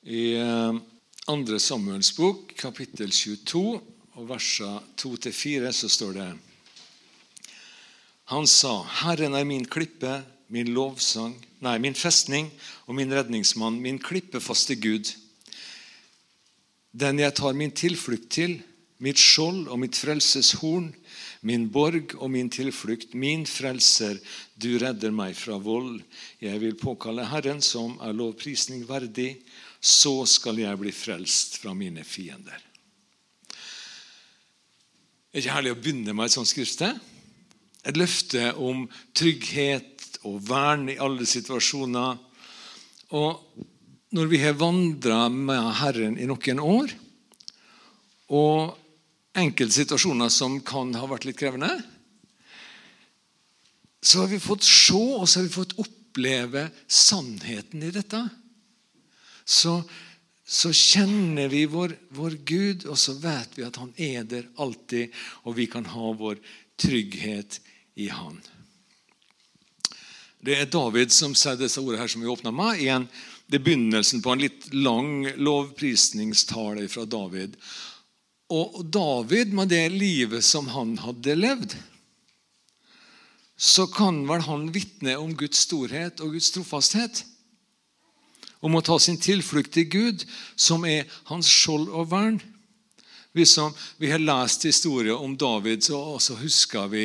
I 0.00 0.32
eh, 0.32 0.76
andre 1.28 1.58
Samuels 1.60 2.14
bok, 2.16 2.54
kapittel 2.56 3.10
22, 3.12 3.80
og 4.16 4.28
versene 4.30 4.80
2-4, 4.96 5.72
så 5.76 5.90
står 5.92 6.14
det 6.16 6.28
Han 8.32 8.46
sa, 8.46 8.80
'Herren 8.80 9.34
er 9.34 9.44
min 9.44 9.66
klippe, 9.68 10.22
min 10.48 10.72
lovsang, 10.72 11.36
nei, 11.60 11.76
min 11.78 11.94
festning 11.94 12.48
og 12.86 12.94
min 12.94 13.12
redningsmann, 13.12 13.76
min 13.80 13.98
klippefaste 13.98 14.76
Gud.' 14.80 15.12
Den 16.96 17.18
jeg 17.18 17.34
tar 17.34 17.52
min 17.52 17.70
tilflukt 17.70 18.30
til, 18.30 18.62
mitt 18.98 19.18
skjold 19.20 19.68
og 19.68 19.78
mitt 19.78 19.96
frelseshorn, 20.00 20.94
min 21.42 21.68
borg 21.72 22.16
og 22.16 22.30
min 22.30 22.50
tilflukt, 22.50 23.14
min 23.14 23.46
frelser, 23.46 24.18
du 24.56 24.78
redder 24.80 25.12
meg 25.12 25.36
fra 25.36 25.56
vold. 25.56 26.00
Jeg 26.40 26.60
vil 26.60 26.74
påkalle 26.74 27.28
Herren, 27.30 27.62
som 27.62 27.96
er 28.00 28.16
lovprisning 28.16 28.88
verdig, 28.88 29.38
så 29.80 30.26
skal 30.28 30.60
jeg 30.60 30.78
bli 30.80 30.92
frelst 30.92 31.56
fra 31.62 31.72
mine 31.76 32.04
fiender. 32.04 32.60
Det 35.30 35.38
Er 35.38 35.44
ikke 35.44 35.54
herlig 35.56 35.72
å 35.72 35.78
begynne 35.78 36.12
med 36.12 36.26
et 36.26 36.34
sånt 36.34 36.50
skriftsted? 36.50 36.98
Et 37.86 37.96
løfte 37.96 38.50
om 38.60 38.84
trygghet 39.16 40.18
og 40.28 40.40
vern 40.48 40.88
i 40.90 40.98
alle 41.00 41.24
situasjoner. 41.24 42.18
Og 43.16 43.62
når 44.12 44.26
vi 44.28 44.40
har 44.42 44.58
vandra 44.58 45.28
med 45.32 45.70
Herren 45.78 46.18
i 46.18 46.26
noen 46.28 46.60
år, 46.60 46.92
og 48.30 48.76
enkelte 49.38 49.78
situasjoner 49.80 50.28
som 50.34 50.58
kan 50.66 50.92
ha 50.98 51.06
vært 51.08 51.28
litt 51.28 51.38
krevende, 51.38 51.70
så 54.02 54.24
har 54.24 54.30
vi 54.32 54.42
fått 54.42 54.66
se 54.66 54.98
og 54.98 55.26
så 55.28 55.40
har 55.40 55.46
vi 55.46 55.54
fått 55.54 55.78
oppleve 55.80 56.66
sannheten 56.90 57.84
i 57.86 57.94
dette 57.94 58.24
så, 59.50 59.80
så 60.46 60.70
kjenner 60.72 61.50
vi 61.50 61.64
vår, 61.66 61.96
vår, 62.14 62.38
Gud, 62.46 62.86
og 62.86 62.98
så 62.98 63.16
vet 63.18 63.58
vi 63.58 63.66
at 63.66 63.80
han 63.82 63.90
er 63.98 64.24
der 64.28 64.46
alltid, 64.62 65.10
og 65.42 65.58
vi 65.58 65.66
kan 65.70 65.88
ha 65.90 66.12
vår 66.14 66.38
trygghet 66.80 67.58
i 67.98 68.08
Han. 68.14 68.38
Det 70.40 70.54
er 70.56 70.70
David 70.72 71.12
som 71.12 71.34
sier 71.36 71.58
disse 71.60 71.82
ordene 71.82 72.00
her 72.00 72.08
som 72.08 72.22
vi 72.22 72.30
åpna 72.30 72.52
med. 72.54 72.78
igjen 72.80 73.08
det 73.50 73.58
er 73.58 73.66
begynnelsen 73.66 74.22
på 74.22 74.30
en 74.32 74.44
litt 74.44 74.68
lang 74.72 75.26
lovprisningstale 75.34 76.86
fra 76.88 77.04
David. 77.04 77.56
Og 78.54 78.84
David, 78.86 79.50
med 79.54 79.72
det 79.74 79.88
livet 79.90 80.46
som 80.46 80.70
han 80.70 80.94
hadde 81.02 81.34
levd, 81.34 81.74
så 83.58 83.88
kan 83.90 84.22
vel 84.30 84.46
han 84.46 84.70
vitne 84.72 85.18
om 85.18 85.34
Guds 85.36 85.66
storhet 85.66 86.22
og 86.22 86.38
Guds 86.38 86.52
trofasthet 86.54 87.24
om 88.60 88.76
å 88.76 88.84
ta 88.84 88.98
sin 89.00 89.18
tilflukt 89.20 89.72
til 89.74 89.88
Gud, 89.90 90.24
som 90.56 90.84
er 90.88 91.08
hans 91.30 91.48
skjold 91.48 91.88
og 91.88 92.10
vern. 92.12 92.40
Vi, 93.32 93.46
som, 93.46 93.72
vi 93.96 94.10
har 94.10 94.22
lest 94.22 94.66
historier 94.66 95.16
om 95.16 95.36
David, 95.38 95.84
så, 95.86 96.18
så 96.20 96.36
husker 96.40 96.90
vi 96.90 97.04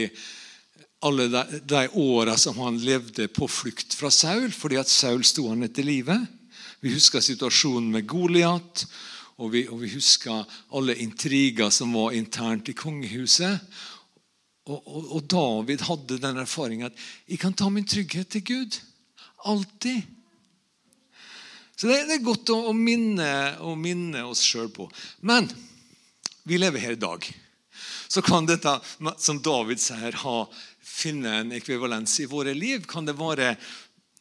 alle 1.06 1.28
de, 1.30 1.44
de 1.70 1.84
åra 2.02 2.34
som 2.38 2.58
han 2.64 2.80
levde 2.82 3.28
på 3.30 3.48
flukt 3.52 3.94
fra 3.94 4.10
Saul, 4.12 4.50
fordi 4.52 4.80
at 4.82 4.90
Saul 4.90 5.24
sto 5.28 5.48
han 5.52 5.64
etter 5.68 5.86
livet. 5.86 6.24
Vi 6.82 6.96
husker 6.96 7.22
situasjonen 7.24 7.92
med 7.94 8.08
Goliat, 8.10 8.86
og 9.38 9.52
vi, 9.54 9.66
og 9.68 9.84
vi 9.84 9.92
husker 9.94 10.46
alle 10.74 10.96
intriger 11.04 11.70
som 11.74 11.94
var 11.94 12.16
internt 12.18 12.72
i 12.72 12.78
kongehuset. 12.78 13.62
Og, 14.66 14.80
og, 14.82 15.08
og 15.18 15.26
David 15.30 15.86
hadde 15.86 16.20
den 16.24 16.42
erfaringen 16.42 16.90
at 16.90 17.02
jeg 17.30 17.42
kan 17.42 17.54
ta 17.54 17.70
min 17.70 17.86
trygghet 17.86 18.32
til 18.34 18.46
Gud. 18.48 18.80
Alltid. 19.46 20.02
Så 21.76 21.90
det, 21.92 21.98
er 22.08 22.24
godt 22.24 22.50
å, 22.54 22.60
å, 22.70 22.74
minne, 22.74 23.28
å 23.60 23.76
minne, 23.76 24.24
oss 24.30 24.44
sjøl 24.46 24.70
på. 24.72 24.88
Men 25.28 25.50
vi 26.48 26.60
lever 26.60 26.80
her 26.80 26.96
i 26.96 27.02
dag. 27.02 27.28
Så 28.08 28.24
kan 28.24 28.48
dette, 28.48 28.78
som 29.20 29.42
David 29.44 29.82
sier, 29.84 30.16
ha, 30.24 30.38
finne 30.80 31.42
en 31.42 31.52
ekvivalens 31.58 32.20
i 32.24 32.30
våre 32.32 32.54
liv. 32.56 32.86
Kan 32.88 33.08
det 33.08 33.18
være 33.20 33.56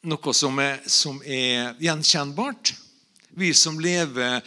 noe 0.09 0.35
som 0.35 0.59
er, 0.59 0.81
som 0.91 1.21
er 1.23 1.77
gjenkjennbart? 1.83 2.75
Vi 3.39 3.53
som 3.55 3.79
lever 3.83 4.43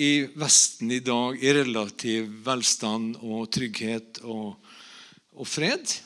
i 0.00 0.26
Vesten 0.38 0.90
i 0.94 1.00
dag 1.04 1.42
i 1.42 1.52
relativ 1.54 2.30
velstand 2.46 3.18
og 3.20 3.50
trygghet 3.52 4.22
og, 4.22 4.54
og 5.34 5.48
fred? 5.48 5.98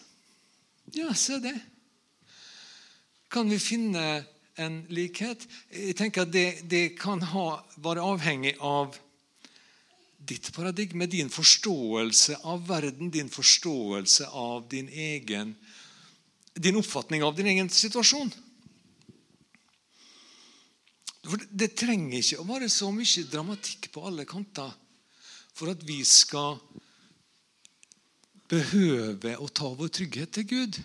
Ja, 0.96 1.12
se 1.14 1.38
det. 1.42 1.54
Kan 3.30 3.50
vi 3.50 3.60
finne 3.62 4.24
en 4.60 4.82
likhet. 4.92 5.46
Jeg 5.72 5.96
tenker 5.98 6.24
at 6.24 6.32
Det, 6.32 6.62
det 6.70 6.84
kan 6.98 7.22
ha, 7.32 7.64
være 7.76 8.04
avhengig 8.04 8.54
av 8.60 8.96
ditt 10.24 10.48
paradigme, 10.56 11.06
din 11.10 11.28
forståelse 11.28 12.38
av 12.48 12.64
verden, 12.68 13.10
din 13.12 13.28
forståelse 13.28 14.30
av 14.30 14.68
din 14.68 14.88
egen 14.88 15.56
Din 16.54 16.76
oppfatning 16.78 17.24
av 17.26 17.34
din 17.34 17.48
egen 17.50 17.66
situasjon. 17.66 18.28
For 21.24 21.42
Det 21.50 21.72
trenger 21.74 22.20
ikke 22.20 22.38
å 22.38 22.46
være 22.46 22.68
så 22.70 22.92
mye 22.94 23.24
dramatikk 23.26 23.88
på 23.90 24.04
alle 24.06 24.22
kanter 24.28 24.70
for 25.54 25.72
at 25.72 25.82
vi 25.82 25.98
skal 26.06 26.60
behøve 28.50 29.34
å 29.34 29.48
ta 29.50 29.72
vår 29.74 29.90
trygghet 29.98 30.30
til 30.36 30.46
Gud 30.46 30.78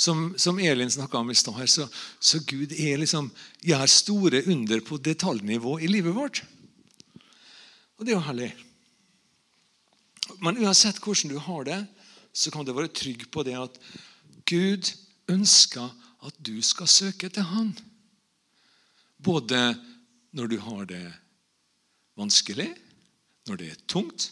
som, 0.00 0.34
som 0.38 0.58
Elin 0.58 0.90
snakka 0.90 1.18
om 1.18 1.30
i 1.30 1.34
stad, 1.34 1.68
så, 1.68 1.84
så 2.18 2.38
Gud 2.48 2.72
er 2.72 2.96
liksom, 3.02 3.28
gjør 3.60 3.86
store 3.86 4.42
under 4.48 4.80
på 4.80 4.96
detaljnivå 4.96 5.74
i 5.80 5.90
livet 5.92 6.16
vårt. 6.16 6.40
Og 7.98 8.06
det 8.06 8.14
er 8.14 8.16
jo 8.16 8.24
herlig. 8.24 8.48
Men 10.40 10.56
uansett 10.62 11.02
hvordan 11.04 11.34
du 11.34 11.36
har 11.44 11.68
det, 11.68 11.80
så 12.32 12.52
kan 12.54 12.64
du 12.64 12.72
være 12.72 12.94
trygg 12.96 13.26
på 13.28 13.44
det 13.44 13.58
at 13.60 13.76
Gud 14.48 14.88
ønsker 15.28 15.92
at 16.24 16.40
du 16.40 16.54
skal 16.64 16.88
søke 16.88 17.28
til 17.28 17.44
Han. 17.50 17.74
Både 19.20 19.74
når 20.32 20.48
du 20.48 20.56
har 20.64 20.88
det 20.88 21.04
vanskelig, 22.16 22.70
når 23.52 23.60
det 23.60 23.68
er 23.74 23.84
tungt, 23.84 24.30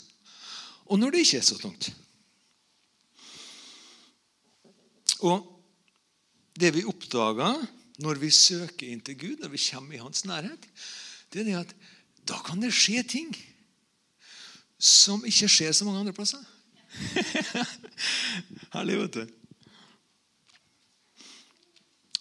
og 0.88 0.96
når 0.96 1.12
det 1.12 1.26
ikke 1.26 1.42
er 1.42 1.48
så 1.50 1.60
tungt. 1.60 1.92
Og 5.28 5.57
det 6.58 6.72
vi 6.74 6.86
oppdager 6.88 7.62
når 8.02 8.20
vi 8.22 8.30
søker 8.34 8.86
inn 8.88 9.02
til 9.04 9.18
Gud, 9.18 9.38
når 9.42 9.52
vi 9.54 9.62
kommer 9.70 9.96
i 9.96 10.02
hans 10.02 10.24
nærhet, 10.26 10.66
det 11.32 11.42
er 11.42 11.48
det 11.48 11.56
at 11.60 11.74
da 12.28 12.38
kan 12.46 12.60
det 12.62 12.74
skje 12.74 13.02
ting 13.08 13.32
som 14.78 15.24
ikke 15.26 15.48
skjer 15.50 15.74
så 15.74 15.86
mange 15.86 16.04
andre 16.04 16.14
plasser. 16.14 16.42
Herlig, 18.74 18.98
vet 19.02 19.18
du. 19.18 19.34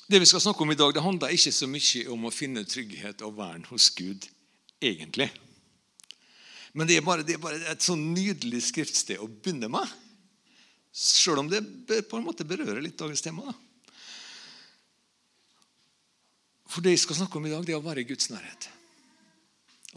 Det 0.07 0.21
vi 0.23 0.29
skal 0.29 0.41
snakke 0.41 0.63
om 0.63 0.71
i 0.71 0.79
dag, 0.79 0.93
det 0.95 1.03
handler 1.03 1.35
ikke 1.35 1.51
så 1.51 1.67
mye 1.69 2.07
om 2.13 2.25
å 2.25 2.33
finne 2.33 2.63
trygghet 2.65 3.21
og 3.27 3.35
vern 3.37 3.65
hos 3.67 3.89
Gud, 3.93 4.25
egentlig. 4.79 5.27
Men 6.77 6.87
det 6.87 6.97
er 6.97 7.05
bare, 7.05 7.25
det 7.27 7.35
er 7.35 7.43
bare 7.43 7.59
et 7.73 7.83
sånn 7.83 8.13
nydelig 8.15 8.63
skriftsted 8.69 9.19
å 9.19 9.27
begynne 9.27 9.69
med. 9.71 9.95
Selv 10.95 11.43
om 11.43 11.49
det 11.51 11.61
på 12.07 12.17
en 12.17 12.25
måte 12.25 12.47
berører 12.47 12.81
litt 12.81 12.97
dagens 12.97 13.21
tema. 13.25 13.51
da. 13.51 13.66
For 16.67 16.83
det 16.83 16.95
jeg 16.95 17.05
skal 17.05 17.21
snakke 17.21 17.39
om 17.39 17.47
i 17.47 17.51
dag, 17.53 17.65
det 17.65 17.75
er 17.75 17.79
å 17.79 17.85
være 17.85 18.03
i 18.03 18.07
Guds 18.09 18.29
nærhet. 18.31 18.69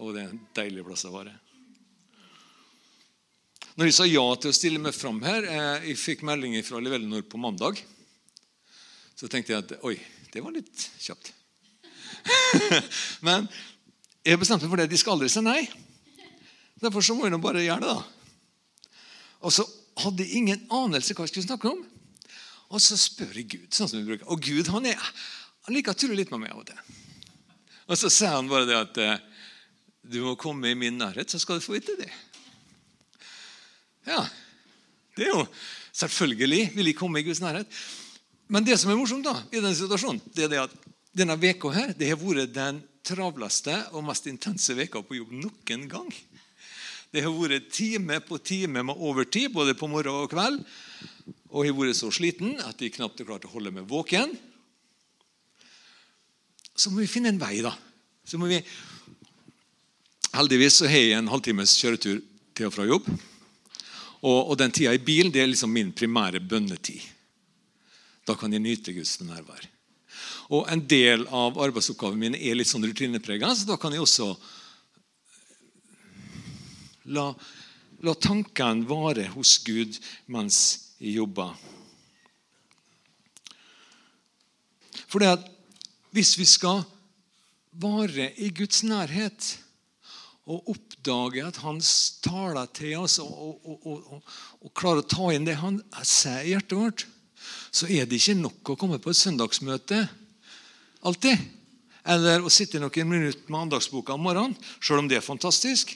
Og 0.01 0.15
det 0.15 0.23
er 0.23 0.33
en 0.33 0.43
deilig 0.57 0.85
plass 0.87 1.07
å 1.09 1.15
være. 1.15 1.35
Når 3.79 3.89
jeg 3.89 3.97
sa 3.97 4.07
ja 4.09 4.23
til 4.41 4.53
å 4.53 4.57
stille 4.57 4.81
meg 4.83 4.93
fram 4.97 5.21
her 5.23 5.47
eh, 5.47 5.85
Jeg 5.91 6.01
fikk 6.01 6.25
melding 6.27 6.57
fra 6.67 6.81
Livellenor 6.83 7.23
på 7.31 7.39
mandag. 7.41 7.79
Så 9.17 9.29
tenkte 9.31 9.55
jeg 9.55 9.63
at 9.63 9.75
oi, 9.87 9.95
det 10.33 10.43
var 10.43 10.55
litt 10.55 10.87
kjapt. 11.01 11.33
Men 13.27 13.47
jeg 14.27 14.41
bestemte 14.41 14.67
meg 14.67 14.73
for 14.73 14.83
det. 14.83 14.91
De 14.91 15.01
skal 15.01 15.17
aldri 15.17 15.31
si 15.33 15.43
nei. 15.45 15.63
Derfor 16.81 17.05
så 17.05 17.17
må 17.17 17.27
jeg 17.27 17.35
nå 17.35 17.41
bare 17.43 17.65
gjøre 17.65 17.85
det. 17.85 17.95
da. 17.95 18.97
Og 19.45 19.55
så 19.55 19.65
hadde 20.01 20.25
jeg 20.25 20.41
ingen 20.41 20.67
anelse 20.73 21.15
hva 21.17 21.27
jeg 21.27 21.35
skulle 21.35 21.49
snakke 21.49 21.73
om. 21.73 21.83
Og 22.71 22.83
så 22.83 22.97
spør 23.01 23.35
jeg 23.37 23.49
Gud. 23.51 23.69
sånn 23.75 23.91
som 23.91 24.01
vi 24.01 24.09
bruker. 24.13 24.29
Og 24.31 24.41
Gud 24.45 24.71
han 24.73 24.87
er, 24.89 25.13
han 25.67 25.77
liker 25.77 25.95
å 25.95 25.99
tulle 25.99 26.17
litt 26.19 26.31
med 26.33 26.45
meg 26.45 26.55
av 26.55 26.63
og 26.63 26.69
til. 26.71 26.81
Og 27.91 27.99
så 27.99 28.11
sier 28.13 28.37
han 28.37 28.49
bare 28.51 28.69
det 28.69 28.79
at 28.79 29.01
eh, 29.03 29.23
du 30.11 30.21
må 30.25 30.37
komme 30.41 30.71
i 30.71 30.79
min 30.79 30.99
nærhet, 30.99 31.31
så 31.31 31.41
skal 31.43 31.59
du 31.59 31.65
få 31.65 31.77
vite 31.77 31.97
det. 31.99 32.11
Ja, 34.09 34.25
det 35.19 35.29
er 35.29 35.35
jo 35.35 35.45
Selvfølgelig 36.01 36.71
vil 36.77 36.87
jeg 36.87 36.97
komme 36.97 37.19
i 37.19 37.25
Guds 37.27 37.41
nærhet. 37.43 37.67
Men 38.49 38.65
det 38.65 38.77
som 38.79 38.93
er 38.93 38.97
morsomt 38.97 39.27
da, 39.27 39.35
i 39.51 39.59
denne 39.59 39.75
situasjonen, 39.75 40.21
det 40.33 40.45
er 40.47 40.53
det 40.53 40.61
at 40.63 40.77
denne 41.19 41.35
veka 41.37 41.73
her, 41.75 41.91
det 41.99 42.13
har 42.13 42.21
vært 42.21 42.53
den 42.55 42.79
travleste 43.05 43.75
og 43.91 44.05
mest 44.07 44.29
intense 44.31 44.77
veka 44.79 45.03
på 45.03 45.19
jobb 45.19 45.35
noen 45.35 45.89
gang. 45.91 46.13
Det 47.11 47.25
har 47.27 47.35
vært 47.35 47.73
time 47.75 48.21
på 48.23 48.39
time 48.39 48.85
med 48.87 49.03
overtid, 49.03 49.51
både 49.53 49.75
på 49.75 49.91
morgen 49.91 50.23
og 50.23 50.31
kveld. 50.31 50.63
Og 51.51 51.67
jeg 51.67 51.75
har 51.75 51.81
vært 51.83 51.99
så 51.99 52.13
sliten 52.15 52.55
at 52.63 52.81
jeg 52.81 52.95
knapt 52.95 53.21
har 53.21 53.33
klart 53.33 53.49
å 53.51 53.53
holde 53.57 53.75
meg 53.75 53.91
våken 53.91 54.31
så 56.81 56.93
må 56.93 57.03
vi 57.03 57.11
finne 57.11 57.33
en 57.33 57.41
vei 57.41 57.61
da, 57.65 57.75
Så 58.25 58.39
må 58.39 58.49
vi 58.49 58.61
Heldigvis 60.31 60.77
så 60.79 60.87
har 60.87 61.01
jeg 61.03 61.19
en 61.19 61.29
halvtimes 61.29 61.73
kjøretur 61.75 62.21
til 62.55 62.69
og 62.69 62.73
fra 62.73 62.85
jobb. 62.87 63.09
Og, 64.21 64.39
og 64.53 64.55
den 64.61 64.71
tida 64.71 64.93
i 64.95 65.03
bil 65.03 65.33
det 65.35 65.43
er 65.43 65.51
liksom 65.51 65.73
min 65.75 65.91
primære 65.91 66.39
bønnetid. 66.39 67.03
Da 68.29 68.37
kan 68.39 68.55
jeg 68.55 68.63
nyte 68.63 68.95
Guds 68.95 69.17
nærvær. 69.25 69.67
Og 70.55 70.71
En 70.71 70.85
del 70.87 71.27
av 71.35 71.59
arbeidsoppgavene 71.59 72.23
mine 72.23 72.39
er 72.39 72.55
litt 72.55 72.71
sånn 72.71 72.87
rutineprega, 72.87 73.51
så 73.55 73.67
da 73.67 73.79
kan 73.81 73.95
jeg 73.95 74.05
også 74.05 74.31
la, 77.11 77.27
la 78.07 78.15
tankene 78.23 78.87
vare 78.87 79.27
hos 79.35 79.59
Gud 79.67 79.99
mens 80.31 80.63
jeg 81.03 81.19
jobber. 81.19 81.57
For 85.11 85.19
det 85.19 85.35
at 85.41 85.57
hvis 86.15 86.37
vi 86.39 86.47
skal 86.49 86.83
vare 87.81 88.31
i 88.43 88.51
Guds 88.55 88.83
nærhet 88.83 89.51
og 90.51 90.73
oppdage 90.73 91.45
at 91.47 91.61
han 91.63 91.79
taler 92.25 92.67
til 92.75 92.97
oss 92.99 93.21
og, 93.23 93.61
og, 93.63 93.87
og, 93.87 94.35
og 94.65 94.73
klarer 94.75 95.05
å 95.05 95.11
ta 95.11 95.31
inn 95.35 95.47
det 95.47 95.61
han 95.61 95.79
sier 96.03 96.43
i 96.43 96.55
hjertet 96.55 96.79
vårt, 96.79 97.07
så 97.71 97.87
er 97.87 98.09
det 98.09 98.19
ikke 98.19 98.41
nok 98.41 98.73
å 98.73 98.79
komme 98.79 98.99
på 99.03 99.13
et 99.13 99.21
søndagsmøte 99.21 100.03
alltid. 101.07 101.39
Eller 102.11 102.43
å 102.43 102.51
sitte 102.51 102.81
noen 102.81 103.09
minutter 103.09 103.53
med 103.53 103.67
andagsboka 103.67 104.17
om 104.17 104.25
morgenen, 104.25 104.57
selv 104.81 105.05
om 105.05 105.11
det 105.11 105.21
er 105.21 105.25
fantastisk. 105.25 105.93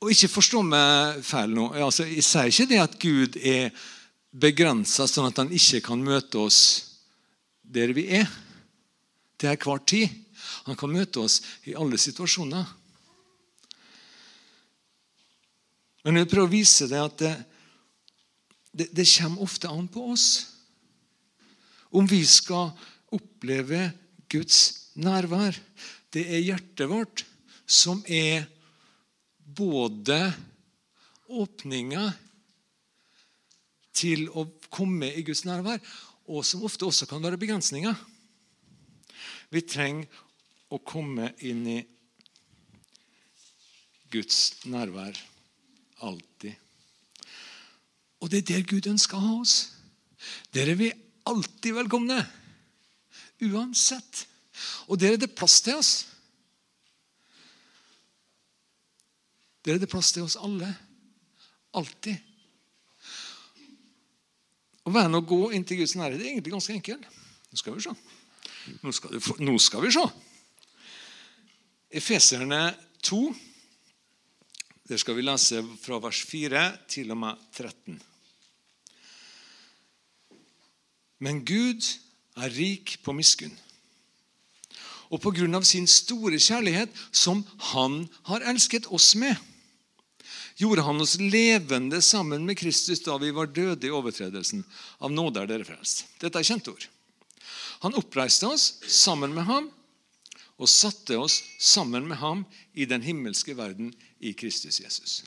Og 0.00 0.12
ikke 0.12 0.32
forstå 0.32 0.62
meg 0.66 1.24
feil 1.24 1.54
nå. 1.54 1.70
Altså, 1.78 2.06
jeg 2.08 2.24
sier 2.26 2.50
ikke 2.50 2.68
det 2.70 2.82
at 2.82 3.00
Gud 3.00 3.40
er 3.40 3.72
begrensa, 4.30 5.06
sånn 5.08 5.30
at 5.30 5.40
han 5.40 5.52
ikke 5.54 5.82
kan 5.88 6.02
møte 6.04 6.40
oss 6.42 6.60
der 7.70 7.94
vi 7.96 8.08
er, 8.20 8.28
til 9.38 9.52
enhver 9.52 9.80
tid. 9.86 10.08
Han 10.66 10.76
kan 10.76 10.92
møte 10.92 11.22
oss 11.22 11.40
i 11.68 11.76
alle 11.78 11.98
situasjoner. 12.00 12.66
Men 16.04 16.16
jeg 16.16 16.26
vil 16.26 16.32
prøve 16.34 16.48
å 16.48 16.54
vise 16.54 16.88
deg 16.90 17.04
at 17.04 17.18
det, 17.20 17.32
det, 18.72 18.86
det 18.96 19.08
kommer 19.14 19.44
ofte 19.44 19.70
an 19.70 19.88
på 19.92 20.06
oss. 20.14 20.28
Om 21.90 22.06
vi 22.08 22.22
skal 22.28 22.72
oppleve 23.12 23.90
Guds 24.30 24.90
nærvær. 25.00 25.56
Det 26.10 26.24
er 26.26 26.42
hjertet 26.42 26.90
vårt 26.90 27.24
som 27.70 28.02
er 28.06 28.46
både 29.38 30.18
åpninga 31.30 32.08
til 33.94 34.26
å 34.30 34.46
komme 34.72 35.10
i 35.14 35.22
Guds 35.26 35.44
nærvær, 35.46 35.78
og 36.30 36.44
som 36.46 36.62
ofte 36.66 36.86
også 36.86 37.08
kan 37.10 37.22
være 37.22 37.40
begrensninger. 37.40 37.94
Vi 39.50 39.62
trenger 39.66 40.06
å 40.70 40.78
komme 40.78 41.32
inn 41.42 41.64
i 41.66 41.80
Guds 44.10 44.66
nærvær 44.70 45.18
alltid. 46.06 46.54
Og 48.20 48.30
det 48.30 48.42
er 48.42 48.48
der 48.52 48.68
Gud 48.68 48.86
ønsker 48.90 49.18
å 49.18 49.24
ha 49.24 49.34
oss. 49.40 49.56
Der 50.54 50.70
er 50.70 50.78
vi 50.78 50.90
alltid 51.26 51.74
velkomne. 51.74 52.20
Uansett. 53.42 54.26
Og 54.86 55.00
der 55.00 55.16
er 55.16 55.22
det 55.22 55.34
plass 55.34 55.60
til 55.64 55.80
oss. 55.80 55.92
Der 59.64 59.76
er 59.76 59.82
det 59.82 59.90
plass 59.90 60.12
til 60.14 60.26
oss 60.26 60.38
alle. 60.38 60.70
Alltid. 61.74 62.29
Å 64.86 64.92
være 64.94 65.10
med 65.12 65.20
å 65.20 65.28
gå 65.28 65.40
inn 65.56 65.64
til 65.66 65.82
Guds 65.82 65.96
nærhet 65.98 66.20
er 66.22 66.32
egentlig 66.32 66.54
ganske 66.54 66.74
enkelt. 66.74 67.06
Nå 67.50 67.60
skal 67.60 67.76
vi 67.76 67.84
se. 67.84 67.94
Nå 68.80 68.92
skal, 68.96 69.16
du, 69.16 69.30
nå 69.44 69.56
skal 69.60 69.84
vi 69.84 69.92
se. 69.94 70.04
Efeserne 72.00 72.62
2. 73.04 73.20
Der 74.90 75.00
skal 75.00 75.18
vi 75.18 75.26
lese 75.26 75.62
fra 75.82 76.00
vers 76.02 76.22
4 76.26 76.62
til 76.90 77.12
og 77.14 77.20
med 77.22 77.42
13. 77.54 77.98
Men 81.20 81.42
Gud 81.44 81.84
er 82.40 82.54
rik 82.56 82.96
på 83.04 83.14
miskunn. 83.14 83.52
Og 85.10 85.20
på 85.22 85.32
grunn 85.34 85.58
av 85.58 85.66
sin 85.66 85.88
store 85.90 86.38
kjærlighet, 86.38 86.90
som 87.12 87.42
Han 87.74 88.04
har 88.30 88.46
elsket 88.46 88.86
oss 88.94 89.12
med, 89.18 89.34
gjorde 90.60 90.84
Han 90.84 91.00
oss 91.00 91.16
levende 91.18 92.02
sammen 92.02 92.44
med 92.46 92.58
Kristus 92.58 93.00
da 93.04 93.16
vi 93.18 93.32
var 93.32 93.48
døde 93.48 93.86
i 93.86 93.92
overtredelsen. 93.94 94.64
Av 95.00 95.12
nåde 95.12 95.42
er 95.42 95.48
dere 95.50 95.64
frelst. 95.64 96.04
Dette 96.20 96.40
er 96.40 96.46
kjente 96.46 96.74
ord. 96.74 96.86
Han 97.80 97.96
oppreiste 97.96 98.48
oss 98.50 98.74
sammen 98.84 99.32
med 99.34 99.48
ham 99.48 99.70
og 100.60 100.68
satte 100.68 101.16
oss 101.16 101.40
sammen 101.56 102.04
med 102.10 102.20
ham 102.20 102.44
i 102.76 102.84
den 102.84 103.00
himmelske 103.00 103.56
verden 103.56 103.94
i 104.20 104.34
Kristus 104.36 104.82
Jesus. 104.82 105.22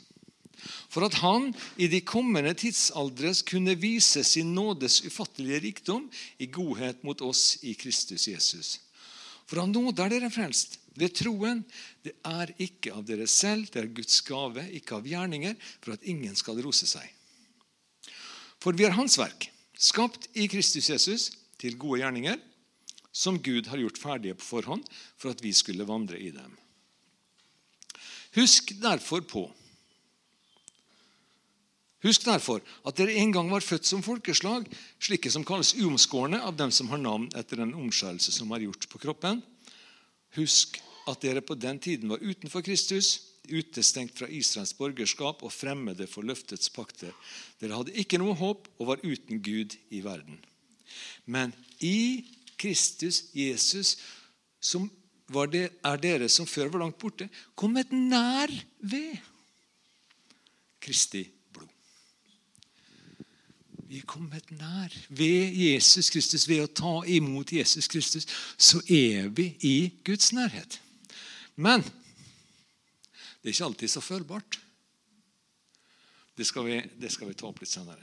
For 0.88 1.04
at 1.04 1.18
han 1.18 1.50
i 1.76 1.88
de 1.90 1.98
kommende 2.06 2.54
tidsaldres 2.54 3.42
kunne 3.42 3.74
vise 3.74 4.22
sin 4.24 4.54
nådes 4.54 5.02
ufattelige 5.04 5.60
rikdom 5.66 6.06
i 6.38 6.46
godhet 6.46 7.02
mot 7.04 7.20
oss 7.20 7.58
i 7.66 7.74
Kristus 7.74 8.28
Jesus. 8.30 8.78
For 9.50 9.60
av 9.60 9.68
nåde 9.68 10.06
er 10.06 10.14
dere 10.14 10.32
frelst 10.32 10.78
ved 10.98 11.14
troen. 11.18 11.62
Det 12.04 12.14
er 12.26 12.52
ikke 12.62 12.94
av 12.94 13.04
dere 13.08 13.26
selv, 13.30 13.68
det 13.72 13.82
er 13.82 13.92
Guds 13.96 14.20
gave, 14.26 14.66
ikke 14.78 14.98
av 14.98 15.08
gjerninger, 15.08 15.56
for 15.80 15.96
at 15.96 16.06
ingen 16.08 16.36
skal 16.38 16.60
rose 16.64 16.88
seg. 16.90 17.06
For 18.62 18.76
vi 18.76 18.86
er 18.88 18.96
Hans 18.96 19.18
verk, 19.20 19.50
skapt 19.76 20.30
i 20.38 20.48
Kristus 20.48 20.88
Jesus 20.88 21.30
til 21.60 21.76
gode 21.80 22.00
gjerninger, 22.02 22.38
som 23.14 23.38
Gud 23.38 23.68
har 23.70 23.78
gjort 23.78 24.00
ferdige 24.00 24.34
på 24.38 24.46
forhånd 24.56 24.86
for 25.20 25.30
at 25.30 25.42
vi 25.44 25.52
skulle 25.54 25.86
vandre 25.86 26.18
i 26.18 26.32
dem. 26.34 26.56
Husk 28.34 28.74
derfor 28.82 29.22
på 29.22 29.44
Husk 32.04 32.26
derfor 32.26 32.60
at 32.84 32.98
dere 32.98 33.14
en 33.16 33.30
gang 33.32 33.48
var 33.48 33.64
født 33.64 33.86
som 33.88 34.02
folkeslag, 34.04 34.66
slike 35.00 35.30
som 35.32 35.44
kalles 35.46 35.72
uomskårne 35.78 36.36
av 36.44 36.56
dem 36.58 36.72
som 36.74 36.90
har 36.92 37.00
navn 37.00 37.30
etter 37.32 37.62
den 37.62 37.72
omskjærelse 37.78 38.34
som 38.34 38.52
er 38.52 38.66
gjort 38.66 38.84
på 38.92 39.00
kroppen. 39.00 39.40
Husk 40.34 40.80
at 41.08 41.22
dere 41.22 41.42
på 41.44 41.56
den 41.58 41.78
tiden 41.78 42.10
var 42.10 42.22
utenfor 42.22 42.64
Kristus, 42.64 43.20
utestengt 43.44 44.16
fra 44.18 44.28
Israels 44.32 44.72
borgerskap 44.76 45.42
og 45.44 45.52
fremmede 45.52 46.06
for 46.08 46.24
løftets 46.24 46.70
pakter. 46.72 47.12
Dere 47.60 47.76
hadde 47.76 47.96
ikke 48.00 48.18
noe 48.20 48.36
håp 48.38 48.70
og 48.78 48.88
var 48.88 49.04
uten 49.04 49.42
Gud 49.44 49.76
i 49.92 50.00
verden. 50.04 50.40
Men 51.26 51.52
i 51.80 52.24
Kristus, 52.60 53.24
Jesus, 53.36 53.98
som 54.60 54.88
det, 55.52 55.68
er 55.84 56.00
dere 56.00 56.28
som 56.28 56.46
før 56.46 56.72
var 56.72 56.84
langt 56.84 56.98
borte, 57.00 57.28
kommet 57.56 57.92
nær 57.92 58.52
ved 58.80 59.16
Kristi. 60.80 61.24
Vi 63.94 64.00
er 64.02 64.08
kommet 64.10 64.48
nær. 64.50 64.90
Ved 65.14 65.54
Jesus 65.54 66.10
Kristus, 66.10 66.48
ved 66.50 66.64
å 66.64 66.66
ta 66.66 67.06
imot 67.06 67.52
Jesus 67.54 67.86
Kristus, 67.86 68.26
så 68.58 68.82
er 68.90 69.30
vi 69.30 69.54
i 69.62 69.94
Guds 70.02 70.34
nærhet. 70.34 70.82
Men 71.54 71.78
det 73.38 73.46
er 73.46 73.52
ikke 73.52 73.64
alltid 73.68 73.86
så 73.92 74.00
følbart. 74.02 74.58
Det 76.34 76.42
skal 76.48 76.64
vi, 76.66 76.82
det 76.98 77.10
skal 77.14 77.30
vi 77.30 77.38
ta 77.38 77.46
opp 77.46 77.62
litt 77.62 77.70
senere. 77.70 78.02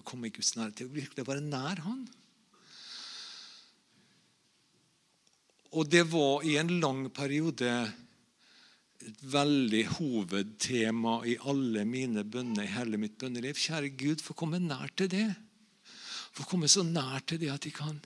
Å 0.00 0.02
komme 0.08 0.24
i 0.30 0.32
Guds 0.32 0.56
nærhet, 0.56 0.80
Til 0.80 0.88
å 0.88 0.96
virkelig 0.96 1.28
være 1.28 1.44
nær 1.44 1.84
Han. 1.84 2.08
Og 5.74 5.90
det 5.90 6.04
var 6.12 6.44
i 6.46 6.56
en 6.60 6.70
lang 6.80 7.06
periode 7.14 7.70
et 9.04 9.24
veldig 9.28 9.82
hovedtema 9.98 11.18
i 11.28 11.34
alle 11.50 11.82
mine 11.88 12.22
bønner 12.24 12.64
i 12.64 12.72
hele 12.76 13.00
mitt 13.00 13.18
bønneliv. 13.20 13.58
Kjære 13.58 13.90
Gud, 13.98 14.22
få 14.24 14.36
komme 14.38 14.62
nær 14.62 14.92
til 14.96 15.10
det. 15.12 15.28
Få 16.34 16.46
komme 16.48 16.70
så 16.70 16.86
nær 16.86 17.20
til 17.26 17.42
det 17.42 17.52
at 17.52 17.66
de 17.66 17.74
kan 17.74 18.00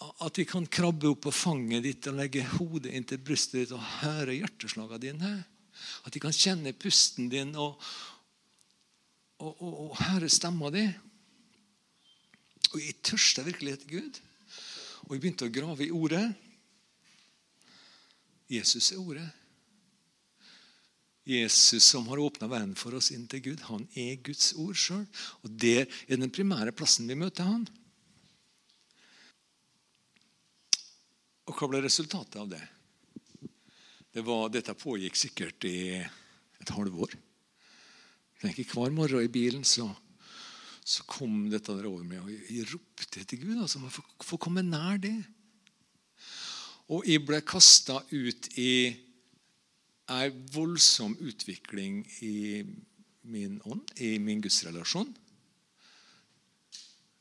at 0.00 0.38
de 0.38 0.46
kan 0.48 0.64
krabbe 0.64 1.10
opp 1.10 1.26
på 1.26 1.32
fanget 1.34 1.84
ditt 1.84 2.06
og 2.08 2.16
legge 2.16 2.40
hodet 2.54 2.94
inntil 2.96 3.20
brystet 3.20 3.58
ditt 3.58 3.74
og 3.76 3.82
høre 4.00 4.38
hjerteslagene 4.38 5.00
dine. 5.02 5.32
At 6.08 6.14
de 6.14 6.22
kan 6.24 6.32
kjenne 6.32 6.72
pusten 6.72 7.28
din 7.32 7.52
og, 7.52 7.76
og, 9.44 9.52
og, 9.60 9.74
og 9.84 10.00
høre 10.00 10.30
stemma 10.32 10.72
di. 10.72 10.86
Og 12.70 12.80
jeg 12.80 12.96
tørster 13.04 13.44
virkelig 13.44 13.76
etter 13.76 13.92
Gud. 13.92 14.20
Og 15.10 15.16
jeg 15.16 15.24
begynte 15.24 15.48
å 15.48 15.50
grave 15.50 15.82
i 15.82 15.90
Ordet. 15.90 16.22
Jesus 18.46 18.92
er 18.94 19.00
Ordet. 19.02 19.26
Jesus 21.26 21.88
som 21.90 22.06
har 22.06 22.22
åpna 22.22 22.46
veien 22.50 22.76
for 22.78 22.94
oss 22.94 23.10
inn 23.10 23.26
til 23.30 23.42
Gud, 23.42 23.64
han 23.66 23.88
er 23.98 24.22
Guds 24.22 24.52
ord 24.54 24.78
sjøl. 24.78 25.02
Og 25.42 25.50
det 25.50 25.88
er 26.06 26.14
den 26.14 26.30
primære 26.30 26.70
plassen 26.78 27.10
vi 27.10 27.18
møter 27.18 27.46
han. 27.46 27.66
Og 31.50 31.58
hva 31.58 31.68
ble 31.72 31.82
resultatet 31.82 32.38
av 32.38 32.46
det? 32.54 32.62
det 34.14 34.22
var, 34.26 34.46
Dette 34.54 34.78
pågikk 34.78 35.18
sikkert 35.18 35.66
i 35.66 35.98
et 35.98 36.70
halvår. 36.70 37.18
Hver 38.46 38.94
morgen 38.94 39.26
i 39.26 39.32
bilen 39.32 39.66
så, 39.66 39.90
så 40.90 41.04
kom 41.06 41.44
dette 41.52 41.74
der 41.76 41.86
over 41.86 42.02
meg, 42.02 42.18
og 42.24 42.50
jeg 42.50 42.66
ropte 42.72 43.22
til 43.22 43.44
Gud. 43.44 43.60
altså, 43.62 43.78
Man 43.78 43.92
får 43.94 44.40
komme 44.42 44.64
nær 44.66 44.98
det. 44.98 45.14
Og 46.90 47.06
jeg 47.06 47.22
ble 47.22 47.38
kasta 47.46 48.00
ut 48.10 48.48
i 48.58 48.72
ei 50.10 50.30
voldsom 50.50 51.14
utvikling 51.22 52.02
i 52.26 52.64
min 53.30 53.60
ånd, 53.62 53.92
i 54.02 54.16
min 54.18 54.42
gudsrelasjon. 54.42 55.12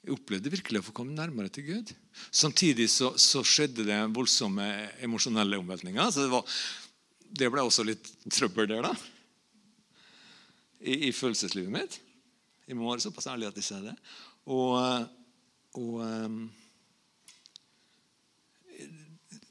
Jeg 0.02 0.16
opplevde 0.16 0.56
virkelig 0.56 0.82
å 0.82 0.88
få 0.88 0.96
komme 0.98 1.14
nærmere 1.14 1.54
til 1.54 1.68
Gud. 1.70 1.94
Samtidig 2.32 2.90
så, 2.90 3.12
så 3.22 3.44
skjedde 3.46 3.86
det 3.86 4.00
voldsomme 4.16 4.66
emosjonelle 5.06 5.60
omveltninger. 5.62 6.10
Så 6.10 6.26
det, 6.26 6.34
var, 6.34 6.60
det, 7.30 7.54
ble 7.54 7.70
også 7.70 7.86
litt 7.86 8.10
trøbbel 8.32 8.72
der, 8.72 8.90
da. 8.90 8.96
I, 10.80 11.12
i 11.12 11.14
følelseslivet 11.14 11.76
mitt. 11.76 12.00
Jeg 12.70 12.78
må 12.78 12.92
være 12.92 13.02
såpass 13.02 13.26
ærlig 13.32 13.48
at 13.50 13.56
jeg 13.58 13.66
sier 13.66 13.86
det. 13.88 13.96
Og, 14.54 14.76
og 15.82 15.94
um, 16.06 16.44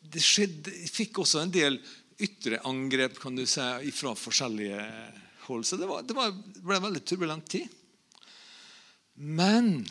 det 0.09 0.23
skjedde, 0.23 0.71
Jeg 0.85 0.93
fikk 0.95 1.19
også 1.25 1.43
en 1.43 1.55
del 1.55 1.81
ytre 2.23 2.61
angrep 2.67 3.19
kan 3.19 3.35
du 3.35 3.43
si, 3.43 3.67
fra 3.95 4.15
forskjellige 4.15 4.79
hold. 5.49 5.67
Så 5.67 5.81
det, 5.81 5.89
var, 5.91 6.07
det, 6.07 6.15
var, 6.15 6.31
det 6.31 6.63
ble 6.63 6.79
en 6.79 6.87
veldig 6.87 7.03
turbulent 7.11 7.51
tid. 7.51 7.67
Men 9.19 9.83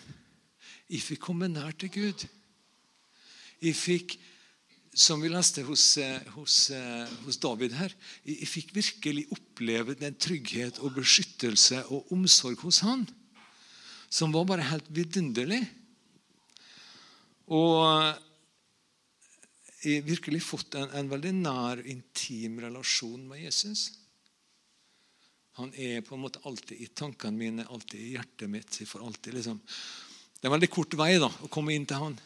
jeg 0.88 1.04
fikk 1.04 1.26
komme 1.28 1.52
nær 1.52 1.76
til 1.76 1.92
Gud. 1.92 2.24
Jeg 3.60 3.76
fikk, 3.76 4.16
som 4.98 5.22
vi 5.22 5.30
leste 5.30 5.62
hos, 5.68 5.84
hos, 6.34 6.56
hos 7.22 7.38
David 7.38 7.76
her, 7.78 7.94
jeg 8.26 8.50
fikk 8.50 8.72
virkelig 8.74 9.28
oppleve 9.36 9.94
den 10.00 10.16
trygghet 10.18 10.80
og 10.82 10.96
beskyttelse 10.98 11.84
og 11.94 12.10
omsorg 12.16 12.64
hos 12.66 12.82
han, 12.86 13.06
som 14.10 14.34
var 14.34 14.48
bare 14.50 14.66
helt 14.72 14.90
vidunderlig. 14.90 15.62
Og 17.54 17.86
jeg 19.86 20.04
virkelig 20.08 20.42
fått 20.44 20.76
en, 20.80 20.90
en, 20.98 21.10
veldig 21.12 21.34
nær, 21.38 21.86
intim 21.86 22.58
relasjon 22.66 23.22
med 23.30 23.46
Jesus. 23.46 23.92
Han 25.62 25.72
er 25.78 26.04
på 26.06 26.18
en 26.18 26.26
måte 26.26 26.42
alltid 26.46 26.82
i 26.82 26.90
tankene 26.90 27.38
mine, 27.38 27.70
alltid 27.70 28.02
i 28.02 28.12
hjertet 28.16 28.52
mitt. 28.52 28.82
For 28.90 29.06
alltid 29.06 29.38
liksom, 29.38 29.62
Det 30.38 30.46
er 30.46 30.52
en 30.52 30.58
veldig 30.58 30.74
kort 30.74 30.94
vei 30.98 31.16
da, 31.22 31.30
å 31.30 31.50
komme 31.54 31.74
inn 31.74 31.86
til 31.86 32.02
han. 32.02 32.20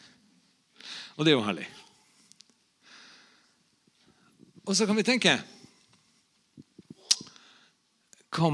Og 1.15 1.25
det 1.25 1.31
er 1.31 1.37
jo 1.37 1.45
herlig. 1.45 1.67
Og 4.67 4.77
så 4.77 4.85
kan 4.85 4.97
vi 4.97 5.07
tenke 5.07 5.35
Hva 8.31 8.49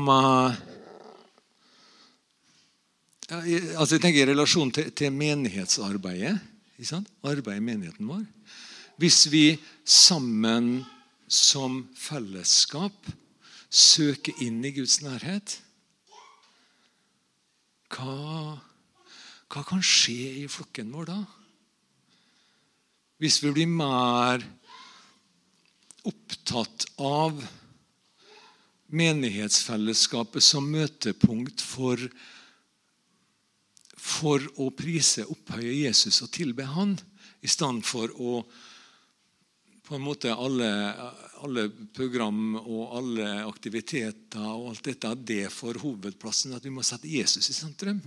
ja, 3.28 3.38
altså 3.76 3.98
jeg 3.98 4.02
tenker 4.02 4.24
I 4.24 4.30
relasjon 4.32 4.72
til, 4.72 4.88
til 4.96 5.12
menighetsarbeidet, 5.12 6.38
arbeidet 7.28 7.60
i 7.60 7.66
menigheten 7.66 8.08
vår 8.08 8.24
hvis 8.98 9.28
vi 9.30 9.58
sammen 9.86 10.82
som 11.30 11.84
fellesskap 11.94 13.10
søker 13.70 14.34
inn 14.42 14.64
i 14.66 14.72
Guds 14.74 15.00
nærhet, 15.06 15.60
hva, 17.94 18.58
hva 19.54 19.64
kan 19.68 19.84
skje 19.86 20.32
i 20.42 20.46
flokken 20.50 20.90
vår 20.96 21.12
da? 21.12 21.20
Hvis 23.22 23.38
vi 23.44 23.54
blir 23.54 23.70
mer 23.70 24.42
opptatt 26.08 26.88
av 27.04 27.40
menighetsfellesskapet 28.88 30.44
som 30.44 30.70
møtepunkt 30.72 31.62
for, 31.64 32.00
for 33.96 34.44
å 34.56 34.70
prise, 34.72 35.28
opphøye 35.28 35.76
Jesus 35.84 36.22
og 36.24 36.32
tilbe 36.36 36.68
Han, 36.78 36.96
i 37.44 37.52
stedet 37.52 37.86
for 37.86 38.14
å 38.16 38.40
på 39.88 39.96
en 39.96 40.04
måte 40.04 40.34
alle, 40.36 40.68
alle, 41.46 41.70
program 41.96 42.58
og 42.60 42.98
alle 42.98 43.28
aktiviteter 43.46 44.44
og 44.44 44.74
alt 44.74 44.84
dette 44.84 45.14
det 45.30 45.46
for 45.54 45.80
hovedplassen. 45.80 46.58
At 46.58 46.66
vi 46.68 46.74
må 46.76 46.84
sette 46.84 47.08
Jesus 47.08 47.48
i 47.48 47.56
sentrum. 47.56 48.02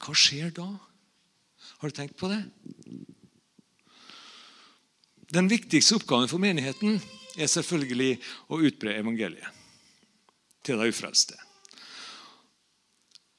Hva 0.00 0.14
skjer 0.16 0.54
da? 0.56 0.64
Har 1.82 1.92
du 1.92 1.98
tenkt 1.98 2.16
på 2.16 2.30
det? 2.32 2.40
Den 5.32 5.48
viktigste 5.48 5.96
oppgaven 5.96 6.28
for 6.28 6.42
menigheten 6.42 6.98
er 7.40 7.48
selvfølgelig 7.48 8.18
å 8.52 8.60
utbre 8.60 8.98
evangeliet 9.00 9.60
til 10.62 10.76
de 10.78 10.90
ufrelste. 10.92 11.38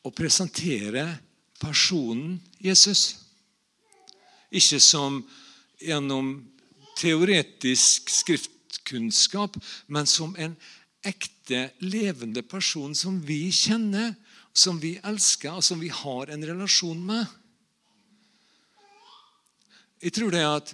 Å 0.04 0.10
presentere 0.12 1.06
personen 1.62 2.40
Jesus. 2.60 3.14
Ikke 4.50 4.82
som 4.82 5.22
gjennom 5.80 6.34
teoretisk 6.98 8.10
skriftkunnskap, 8.12 9.56
men 9.88 10.10
som 10.10 10.34
en 10.36 10.58
ekte, 11.06 11.70
levende 11.84 12.42
person 12.42 12.94
som 12.98 13.22
vi 13.22 13.48
kjenner, 13.54 14.16
som 14.54 14.80
vi 14.82 14.96
elsker, 15.04 15.60
og 15.60 15.66
som 15.66 15.82
vi 15.82 15.94
har 15.94 16.34
en 16.34 16.46
relasjon 16.46 17.02
med. 17.06 17.26
Jeg 20.04 20.18
tror 20.18 20.34
det 20.34 20.42
er 20.42 20.56
at 20.58 20.74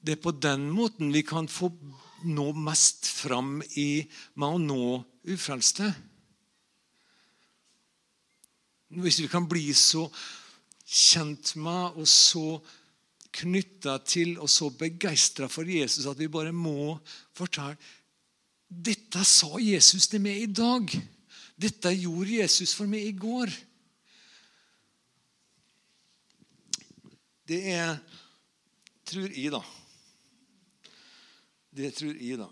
det 0.00 0.16
er 0.16 0.22
på 0.22 0.32
den 0.32 0.68
måten 0.72 1.12
vi 1.12 1.22
kan 1.26 1.48
få 1.50 1.70
nå 2.24 2.50
mest 2.56 3.08
fram 3.08 3.60
i, 3.76 4.04
med 4.34 4.56
å 4.56 4.60
nå 4.60 4.84
ufrelste. 5.28 5.90
Hvis 9.00 9.20
vi 9.22 9.28
kan 9.30 9.46
bli 9.48 9.68
så 9.76 10.06
kjent 10.90 11.54
med 11.60 12.00
og 12.00 12.08
så 12.10 12.58
knytta 13.40 14.00
til 14.02 14.34
og 14.42 14.50
så 14.50 14.72
begeistra 14.74 15.46
for 15.52 15.68
Jesus 15.68 16.08
at 16.10 16.18
vi 16.18 16.26
bare 16.32 16.52
må 16.52 16.96
fortelle 17.36 17.78
Dette 18.70 19.24
sa 19.26 19.58
Jesus 19.58 20.06
til 20.06 20.22
meg 20.22 20.44
i 20.44 20.50
dag. 20.54 20.92
Dette 21.58 21.90
gjorde 21.90 22.36
Jesus 22.36 22.70
for 22.78 22.86
meg 22.86 23.02
i 23.02 23.16
går. 23.18 23.50
Det 27.50 27.58
er 27.74 27.96
tror 29.10 29.26
jeg, 29.26 29.50
da. 29.50 29.62
Det 31.70 31.92
tror 31.94 32.16
jeg, 32.18 32.34
da. 32.40 32.48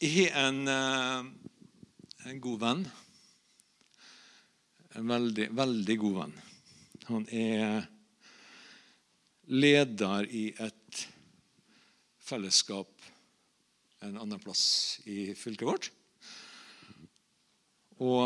Jeg 0.00 0.30
har 0.32 0.46
en, 0.48 0.68
eh, 0.68 2.30
en 2.30 2.40
god 2.40 2.60
venn. 2.62 2.84
En 4.96 5.10
veldig, 5.10 5.50
veldig 5.52 5.96
god 6.00 6.16
venn. 6.22 6.32
Han 7.10 7.26
er 7.28 7.84
leder 9.52 10.24
i 10.32 10.46
et 10.56 11.04
fellesskap 12.24 12.88
en 14.00 14.16
annen 14.16 14.40
plass 14.40 15.00
i 15.04 15.34
fylket 15.36 15.68
vårt. 15.68 15.90
Og 18.00 18.24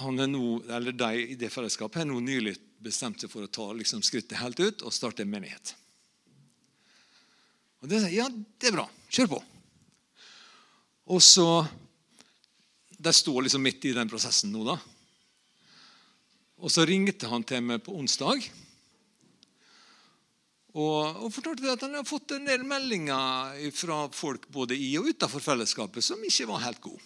han 0.00 0.20
er 0.20 0.32
nå, 0.32 0.62
eller 0.64 0.96
de 0.96 1.12
i 1.32 1.36
det 1.36 1.52
fellesskapet 1.52 2.02
har 2.02 2.08
nå 2.08 2.22
nylig 2.24 2.56
bestemt 2.80 3.20
seg 3.20 3.32
for 3.32 3.44
å 3.44 3.52
ta 3.52 3.68
liksom, 3.76 4.00
skrittet 4.00 4.40
helt 4.40 4.60
ut 4.60 4.82
og 4.82 4.96
starte 4.96 5.24
en 5.24 5.32
menighet. 5.32 5.76
Og 7.84 7.90
det, 7.92 8.00
ja, 8.12 8.26
det 8.32 8.70
er 8.70 8.80
bra. 8.80 8.88
Kjør 9.16 9.30
på. 9.32 9.40
Og 11.16 11.22
så 11.24 11.48
De 12.96 13.12
står 13.12 13.44
liksom 13.44 13.62
midt 13.64 13.84
i 13.88 13.94
den 13.96 14.08
prosessen 14.08 14.50
nå, 14.52 14.64
da. 14.66 14.76
Og 16.64 16.72
så 16.72 16.84
ringte 16.88 17.28
han 17.28 17.44
til 17.44 17.60
meg 17.64 17.82
på 17.84 17.92
onsdag 17.96 18.46
og, 20.76 21.22
og 21.24 21.32
fortalte 21.32 21.68
at 21.72 21.84
han 21.84 21.94
hadde 21.96 22.08
fått 22.08 22.34
en 22.36 22.48
del 22.48 22.64
meldinger 22.68 23.60
fra 23.72 24.02
folk 24.12 24.44
både 24.52 24.76
i 24.76 24.90
og 25.00 25.08
utenfor 25.08 25.44
fellesskapet 25.44 26.04
som 26.04 26.20
ikke 26.24 26.48
var 26.50 26.64
helt 26.66 26.82
gode. 26.84 27.00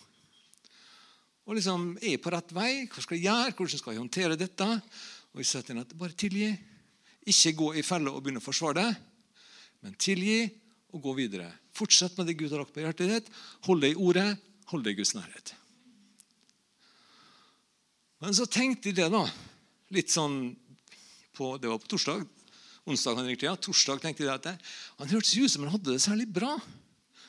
Og 1.46 1.58
liksom, 1.58 1.92
Er 2.02 2.18
på 2.22 2.32
rett 2.34 2.50
vei? 2.54 2.86
Hva 2.90 3.02
skal 3.02 3.18
jeg 3.18 3.28
gjøre? 3.28 3.54
Hvordan 3.58 3.82
skal 3.82 3.94
jeg 3.94 4.02
håndtere 4.02 4.38
dette? 4.38 4.66
Og 5.34 5.42
jeg 5.42 5.50
sa 5.50 5.62
til 5.62 5.76
ham 5.76 5.84
at 5.84 5.94
bare 5.98 6.18
tilgi. 6.18 6.50
Ikke 7.30 7.56
gå 7.58 7.72
i 7.78 7.86
felle 7.86 8.10
og 8.10 8.22
begynne 8.22 8.42
å 8.42 8.44
forsvare 8.44 8.82
det, 8.82 8.90
men 9.84 9.98
tilgi 9.98 10.40
og 10.94 11.02
gå 11.04 11.14
videre. 11.18 11.50
Fortsett 11.80 12.18
med 12.18 12.28
det 12.28 12.36
Gud 12.36 12.52
har 12.52 12.60
lagt 12.60 12.74
på 12.76 12.84
hjertet 12.84 13.08
ditt. 13.08 13.30
Hold 13.68 13.80
deg 13.84 13.96
i 13.96 14.00
ordet. 14.00 14.28
Hold 14.72 14.84
deg 14.84 14.98
i 14.98 15.00
Guds 15.00 15.14
nærhet. 15.16 15.54
Men 18.20 18.36
så 18.36 18.44
tenkte 18.44 18.90
jeg 18.90 18.98
det, 18.98 19.08
da. 19.14 19.24
Litt 19.96 20.12
sånn 20.12 20.52
på, 21.36 21.54
Det 21.56 21.70
var 21.70 21.80
på 21.80 21.88
torsdag. 21.88 22.26
Onsdag 22.84 23.16
han 23.16 23.30
ringte, 23.30 23.48
ja. 23.48 23.56
Torsdag 23.56 24.02
tenkte 24.02 24.26
jeg 24.26 24.34
at 24.34 24.50
han 25.00 25.12
hørtes 25.12 25.32
ut 25.38 25.52
som 25.52 25.64
han 25.64 25.72
hadde 25.72 25.94
det 25.94 26.04
særlig 26.04 26.28
bra. 26.28 26.52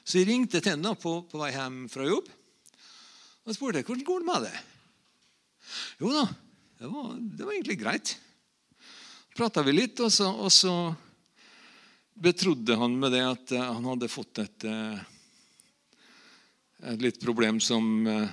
Så 0.04 0.20
jeg 0.20 0.28
ringte 0.28 0.60
til 0.60 0.76
ham 0.84 1.00
på, 1.00 1.22
på, 1.30 1.40
vei 1.40 1.54
hjem 1.54 1.86
fra 1.92 2.08
jobb 2.08 2.30
og 3.42 3.56
spurte 3.56 3.82
hvordan 3.82 4.06
går 4.06 4.22
det 4.22 4.28
med 4.28 4.44
det. 4.46 4.58
Jo 6.02 6.12
da, 6.14 6.26
det 6.78 6.90
var, 6.92 7.08
det 7.18 7.46
var 7.46 7.56
egentlig 7.56 7.78
greit. 7.82 8.12
Prata 9.38 9.64
vi 9.66 9.74
litt, 9.74 9.98
og 10.04 10.12
så, 10.14 10.28
og 10.30 10.52
så 10.54 10.74
betrodde 12.22 12.76
han 12.76 13.00
med 13.00 13.12
det 13.16 13.24
at 13.26 13.52
eh, 13.56 13.66
han 13.74 13.86
hadde 13.90 14.10
fått 14.12 14.42
et, 14.44 14.66
eh, 14.70 15.00
et 16.94 17.02
litt 17.02 17.20
problem 17.22 17.60
som 17.64 18.08
eh, 18.08 18.28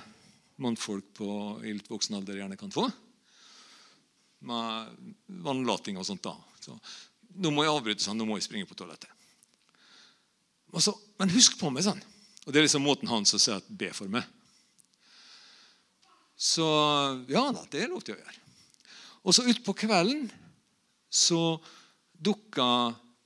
mannfolk 0.61 1.07
på, 1.17 1.29
i 1.65 1.73
voksen 1.87 2.19
alder 2.19 2.37
gjerne 2.41 2.59
kan 2.59 2.73
få. 2.73 2.85
Med 4.45 5.15
vannlating 5.43 5.97
og 5.97 6.05
sånt. 6.07 6.23
da. 6.23 6.35
Så, 6.61 6.77
nå 7.41 7.51
må 7.53 7.65
jeg 7.65 7.73
avbryte 7.73 8.05
sånn, 8.05 8.19
nå 8.19 8.27
må 8.29 8.37
jeg 8.37 8.45
springe 8.45 8.69
på 8.69 8.77
toalettet. 8.77 9.09
Så, 10.77 10.93
men 11.17 11.33
husk 11.33 11.57
på 11.57 11.71
meg, 11.73 11.87
sånn. 11.87 12.01
Og 12.45 12.53
Det 12.53 12.61
er 12.61 12.67
liksom 12.67 12.85
måten 12.85 13.09
hans 13.09 13.33
å 13.33 13.41
si 13.41 13.51
at 13.53 13.65
be 13.67 13.89
for 13.95 14.11
meg. 14.11 14.25
Så 16.39 16.65
ja 17.27 17.41
da, 17.51 17.65
det 17.71 17.83
er 17.83 17.91
lov 17.91 18.05
til 18.05 18.15
å 18.15 18.21
gjøre. 18.21 18.37
Og 19.25 19.35
så 19.35 19.49
utpå 19.49 19.73
kvelden 19.81 20.29
så 21.09 21.57
dukka 22.15 22.67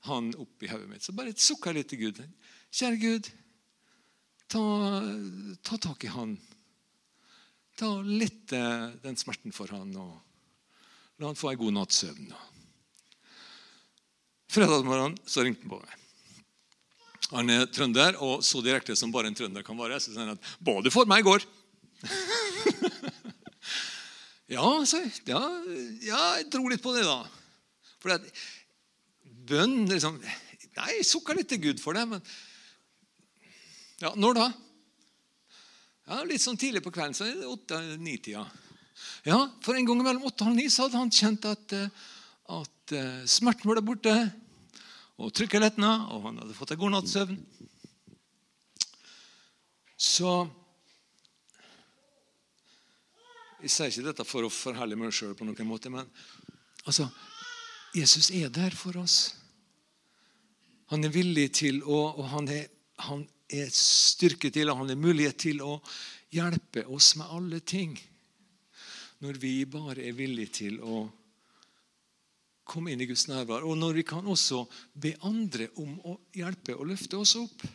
han 0.07 0.33
opp 0.35 0.63
i 0.63 0.71
hodet 0.71 0.89
mitt. 0.89 1.03
Så 1.03 1.15
bare 1.15 1.35
sukka 1.37 1.71
litt 1.75 1.89
til 1.91 1.99
Gud. 2.05 2.19
Kjære 2.73 2.99
Gud, 2.99 3.29
ta, 4.51 4.63
ta 5.63 5.79
tak 5.87 6.03
i 6.03 6.11
han. 6.11 6.35
Ta 7.79 7.89
litt 8.05 8.51
den 8.51 9.17
smerten 9.17 9.55
for 9.55 9.71
han, 9.73 9.95
og 9.97 11.21
la 11.21 11.29
han 11.29 11.39
få 11.39 11.53
ei 11.53 11.59
god 11.59 11.73
natts 11.77 12.03
søvn. 12.03 12.27
Fredag 14.53 14.85
morgen 14.85 15.15
så 15.25 15.45
ringte 15.45 15.63
han 15.65 15.73
på 15.73 15.81
meg. 15.81 15.99
Han 17.33 17.49
er 17.49 17.69
trønder, 17.73 18.17
og 18.21 18.43
så 18.45 18.61
direkte 18.61 18.95
som 18.99 19.13
bare 19.13 19.31
en 19.31 19.37
trønder 19.37 19.63
kan 19.65 19.79
være. 19.79 19.97
Så 19.97 20.11
sier 20.11 20.21
han 20.21 20.35
at 20.35 20.43
'Ba 20.61 20.73
du 20.83 20.89
for 20.93 21.05
meg 21.09 21.19
i 21.23 21.29
går?' 21.29 21.47
ja, 24.55 24.67
sa 24.85 24.99
jeg. 24.99 25.11
Ja, 25.31 25.41
ja, 26.03 26.21
jeg 26.37 26.51
dro 26.51 26.67
litt 26.67 26.83
på 26.83 26.93
det, 26.93 27.07
da. 27.07 27.23
For 28.03 28.11
bønn 29.49 29.83
liksom, 29.89 30.19
Nei, 30.73 30.89
jeg 30.97 31.05
sukka 31.05 31.35
litt 31.37 31.51
til 31.51 31.61
Gud 31.61 31.81
for 31.81 31.93
det. 31.93 32.03
Men 32.09 32.21
ja, 34.01 34.09
når 34.17 34.39
da? 34.39 34.47
Ja, 36.07 36.23
Litt 36.27 36.41
sånn 36.43 36.57
tidlig 36.59 36.81
på 36.83 36.91
kvelden. 36.91 37.13
så 37.13 37.27
er 37.27 37.35
det 37.37 37.49
åtte-ni-tida. 37.51 38.41
Ja, 39.27 39.37
For 39.61 39.77
en 39.77 39.85
gang 39.87 40.01
mellom 40.03 40.25
åtte 40.27 40.47
og 40.47 40.57
ni 40.57 40.65
så 40.71 40.87
hadde 40.87 40.99
han 40.99 41.13
kjent 41.13 41.45
at, 41.47 41.75
eh, 41.77 42.09
at 42.57 42.93
smerten 42.93 43.29
smerten 43.29 43.69
ble 43.69 43.85
borte. 43.85 44.15
Og 45.21 45.29
trykket 45.31 45.61
letna, 45.61 46.09
og 46.11 46.25
han 46.25 46.41
hadde 46.41 46.57
fått 46.57 46.73
en 46.73 46.81
god 46.81 46.95
natts 46.95 47.13
søvn. 47.13 47.37
Så 49.97 50.33
Jeg 53.63 53.71
sier 53.71 53.87
ikke 53.93 54.09
dette 54.09 54.23
for 54.27 54.43
å 54.43 54.49
forherlige 54.51 54.99
meg 54.99 55.13
sjøl, 55.15 55.37
på 55.39 55.45
noen 55.47 55.67
måte, 55.69 55.87
men 55.87 56.03
altså, 56.83 57.05
Jesus 57.93 58.31
er 58.33 58.49
der 58.49 58.73
for 58.75 58.97
oss. 58.97 59.35
Han 60.89 61.05
er 61.05 61.13
villig 61.13 61.51
til 61.59 61.81
å, 61.85 61.99
og 62.17 62.25
han 62.33 62.49
er, 62.49 62.67
han 63.05 63.23
er 63.53 63.69
styrke 63.73 64.49
til, 64.53 64.69
og 64.69 64.81
han 64.81 64.93
er 64.93 64.99
mulighet 64.99 65.39
til 65.45 65.61
å 65.65 65.77
hjelpe 66.33 66.87
oss 66.89 67.13
med 67.19 67.29
alle 67.29 67.61
ting. 67.61 67.95
Når 69.23 69.39
vi 69.39 69.53
bare 69.69 70.03
er 70.03 70.17
villige 70.17 70.57
til 70.63 70.81
å 70.81 71.05
komme 72.67 72.93
inn 72.93 73.01
i 73.03 73.07
Guds 73.07 73.27
nærvær. 73.29 73.65
Og 73.67 73.77
når 73.77 73.99
vi 73.99 74.05
kan 74.07 74.27
også 74.27 74.63
be 74.93 75.13
andre 75.27 75.69
om 75.81 75.95
å 76.09 76.17
hjelpe 76.35 76.75
og 76.77 76.89
løfte 76.91 77.19
oss 77.19 77.35
opp. 77.39 77.65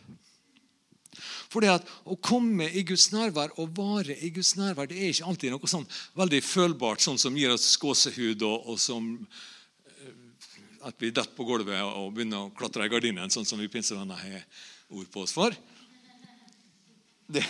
For 1.49 1.65
det 1.65 1.71
at 1.73 1.87
Å 2.05 2.15
komme 2.21 2.67
i 2.69 2.83
Guds 2.85 3.09
nærvær 3.11 3.55
og 3.59 3.71
vare 3.77 4.15
i 4.21 4.29
Guds 4.33 4.53
nærvær 4.59 4.87
det 4.89 4.99
er 4.99 5.13
ikke 5.13 5.29
alltid 5.31 5.53
noe 5.55 5.69
sånn 5.69 5.87
veldig 6.17 6.41
følbart, 6.45 7.01
sånn 7.01 7.17
som 7.21 7.37
gir 7.37 7.51
oss 7.53 7.71
gåsehud, 7.81 8.45
og, 8.45 8.69
og 8.69 8.77
som 8.79 9.09
at 10.85 10.95
vi 11.01 11.11
detter 11.11 11.35
på 11.35 11.45
gulvet 11.47 11.81
og 11.83 12.13
begynner 12.15 12.47
å 12.47 12.53
klatre 12.55 12.87
i 12.87 12.91
gardinen, 12.91 13.31
sånn 13.31 13.47
som 13.47 13.59
vi 13.59 13.69
pinsevenner 13.71 14.19
har 14.19 14.43
ord 14.95 15.09
på 15.11 15.23
oss 15.25 15.33
for. 15.35 15.55
Det, 17.29 17.43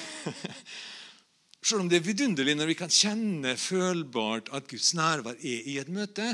selv 1.68 1.84
om 1.84 1.90
det 1.92 2.00
er 2.00 2.08
vidunderlig 2.08 2.58
når 2.58 2.72
vi 2.72 2.78
kan 2.80 2.94
kjenne 2.94 3.56
følbart 3.60 4.52
at 4.56 4.68
Guds 4.72 4.92
nærvær 4.98 5.40
er 5.40 5.70
i 5.70 5.78
et 5.82 5.92
møte, 5.94 6.34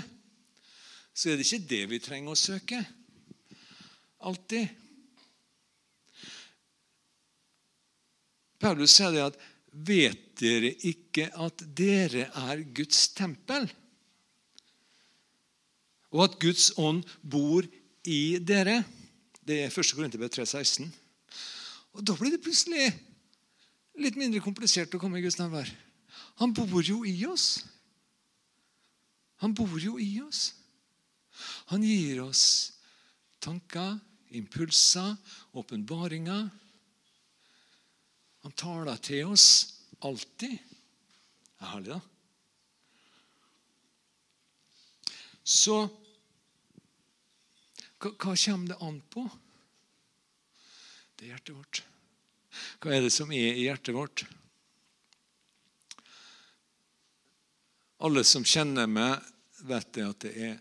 så 1.16 1.32
er 1.32 1.40
det 1.40 1.46
ikke 1.48 1.70
det 1.70 1.84
vi 1.92 2.02
trenger 2.04 2.34
å 2.34 2.40
søke. 2.40 2.82
Alltid. 4.26 4.72
Paulus 8.60 8.96
sier 8.96 9.14
det 9.14 9.28
at 9.28 9.44
Vet 9.76 10.38
dere 10.40 10.70
ikke 10.88 11.26
at 11.44 11.60
dere 11.76 12.30
er 12.48 12.62
Guds 12.76 13.10
tempel? 13.12 13.68
Og 16.16 16.24
at 16.30 16.38
Guds 16.40 16.70
ånd 16.80 17.04
bor 17.22 17.66
i 18.08 18.38
dere? 18.40 18.80
Det 19.46 19.66
er 19.66 19.74
1. 19.74 19.92
Korinterbrev 19.98 20.32
3,16. 20.32 20.88
Og 21.96 22.04
Da 22.08 22.16
blir 22.16 22.32
det 22.32 22.44
plutselig 22.44 22.88
litt 24.00 24.18
mindre 24.20 24.44
komplisert 24.44 24.96
å 24.96 25.00
komme 25.02 25.20
i 25.20 25.26
Guds 25.26 25.40
nærvær. 25.40 25.68
Han 26.40 26.54
bor 26.56 26.84
jo 26.84 27.04
i 27.08 27.16
oss. 27.28 27.66
Han 29.44 29.54
bor 29.56 29.76
jo 29.80 29.98
i 30.00 30.22
oss. 30.24 30.54
Han 31.72 31.84
gir 31.84 32.24
oss 32.24 32.72
tanker, 33.44 34.00
impulser, 34.36 35.16
åpenbaringer. 35.56 36.48
Han 38.46 38.56
taler 38.56 39.00
til 39.04 39.36
oss 39.36 39.48
alltid. 40.00 40.56
Det 40.56 41.64
er 41.64 41.72
herlig, 41.76 41.96
da. 41.96 42.02
Så 45.46 45.78
hva, 48.00 48.12
hva 48.12 48.36
kommer 48.36 48.72
det 48.72 48.80
an 48.84 49.02
på? 49.12 49.26
Det 51.16 51.28
er 51.28 51.36
hjertet 51.36 51.56
vårt. 51.56 51.84
Hva 52.84 52.96
er 52.96 53.06
det 53.06 53.14
som 53.14 53.32
er 53.36 53.56
i 53.56 53.68
hjertet 53.68 53.96
vårt? 53.96 54.26
Alle 58.06 58.26
som 58.28 58.44
kjenner 58.46 58.90
meg, 58.92 59.24
vet 59.66 59.94
det 59.96 60.06
at 60.06 60.26
det 60.26 60.34
er 60.50 60.58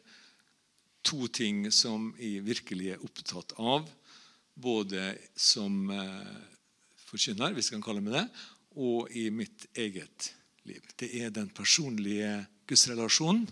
to 1.04 1.26
ting 1.28 1.66
som 1.74 2.12
jeg 2.16 2.44
virkelig 2.46 2.94
er 2.94 3.04
opptatt 3.04 3.56
av. 3.58 3.88
Både 4.54 5.10
som 5.34 5.90
eh, 5.90 6.38
forkynner, 7.08 7.52
hvis 7.56 7.68
jeg 7.70 7.78
kan 7.80 7.88
kalle 7.88 8.04
meg 8.04 8.14
det, 8.14 8.24
og 8.78 9.10
i 9.14 9.26
mitt 9.34 9.66
eget 9.74 10.30
liv. 10.64 10.86
Det 10.96 11.10
er 11.18 11.34
den 11.34 11.50
personlige 11.54 12.46
gudsrelasjonen 12.70 13.44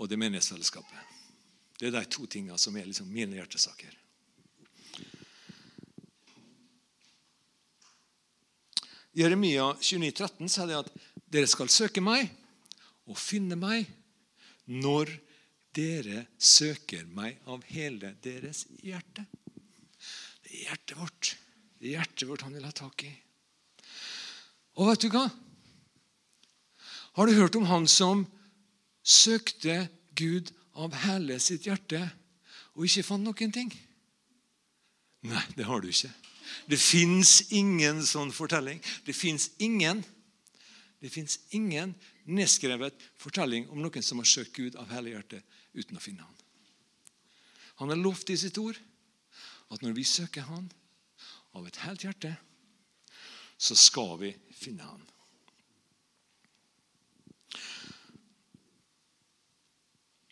og 0.00 0.08
det 0.08 0.18
menighetsfellesskapet. 0.20 1.09
Det 1.80 1.88
er 1.88 1.94
de 1.96 2.04
to 2.12 2.26
tingene 2.28 2.58
som 2.60 2.76
er 2.76 2.84
liksom 2.84 3.08
mine 3.08 3.38
hjertesaker. 3.38 3.94
Jeremia 9.16 9.70
29, 9.80 10.10
13 10.12 10.52
sier 10.52 10.68
det 10.68 10.76
at 10.76 10.90
dere 11.32 11.48
skal 11.48 11.72
søke 11.72 12.02
meg 12.04 12.28
og 13.08 13.16
finne 13.18 13.56
meg 13.58 13.88
når 14.68 15.10
dere 15.74 16.26
søker 16.36 17.08
meg 17.16 17.40
av 17.48 17.64
hele 17.72 18.12
deres 18.22 18.66
hjerte. 18.84 19.24
Det 20.44 20.52
er 20.52 20.68
hjertet 20.68 20.96
vårt. 21.00 21.32
Det 21.80 21.88
er 21.88 21.96
hjertet 21.96 22.28
vårt 22.28 22.44
han 22.44 22.60
vil 22.60 22.68
ha 22.68 22.76
tak 22.76 23.06
i. 23.08 23.10
Og 24.76 24.92
vet 24.92 25.06
du 25.06 25.10
hva? 25.16 25.26
Har 27.16 27.26
du 27.26 27.38
hørt 27.40 27.56
om 27.56 27.66
han 27.72 27.88
som 27.90 28.26
søkte 29.00 29.86
Gud 30.14 30.52
av 30.80 30.96
hele 31.04 31.38
sitt 31.42 31.68
hjerte 31.68 32.00
og 32.74 32.86
ikke 32.86 33.04
fant 33.06 33.24
noen 33.26 33.52
ting? 33.54 33.70
Nei, 35.28 35.42
det 35.56 35.66
har 35.68 35.82
du 35.82 35.90
ikke. 35.90 36.10
Det 36.70 36.78
fins 36.80 37.52
ingen 37.54 38.00
sånn 38.06 38.32
fortelling. 38.34 38.80
Det 39.04 39.14
fins 39.16 39.50
ingen 39.60 40.02
det 41.00 41.08
fins 41.08 41.38
ingen 41.56 41.94
nedskrevet 42.28 42.98
fortelling 43.16 43.70
om 43.72 43.80
noen 43.80 44.04
som 44.04 44.20
har 44.20 44.28
søkt 44.28 44.52
Gud 44.58 44.76
av 44.76 44.90
hele 44.92 45.14
hjertet 45.14 45.46
uten 45.72 45.96
å 45.96 46.02
finne 46.02 46.26
han. 46.26 46.36
Han 47.80 47.88
har 47.88 48.00
lovt 48.00 48.28
i 48.34 48.36
sitt 48.36 48.58
ord 48.60 48.76
at 49.72 49.80
når 49.80 49.94
vi 49.96 50.04
søker 50.04 50.44
han 50.44 50.66
av 51.56 51.64
et 51.66 51.80
helt 51.86 52.04
hjerte, 52.04 52.34
så 53.56 53.76
skal 53.76 54.18
vi 54.20 54.34
finne 54.52 54.84
han. 54.84 55.00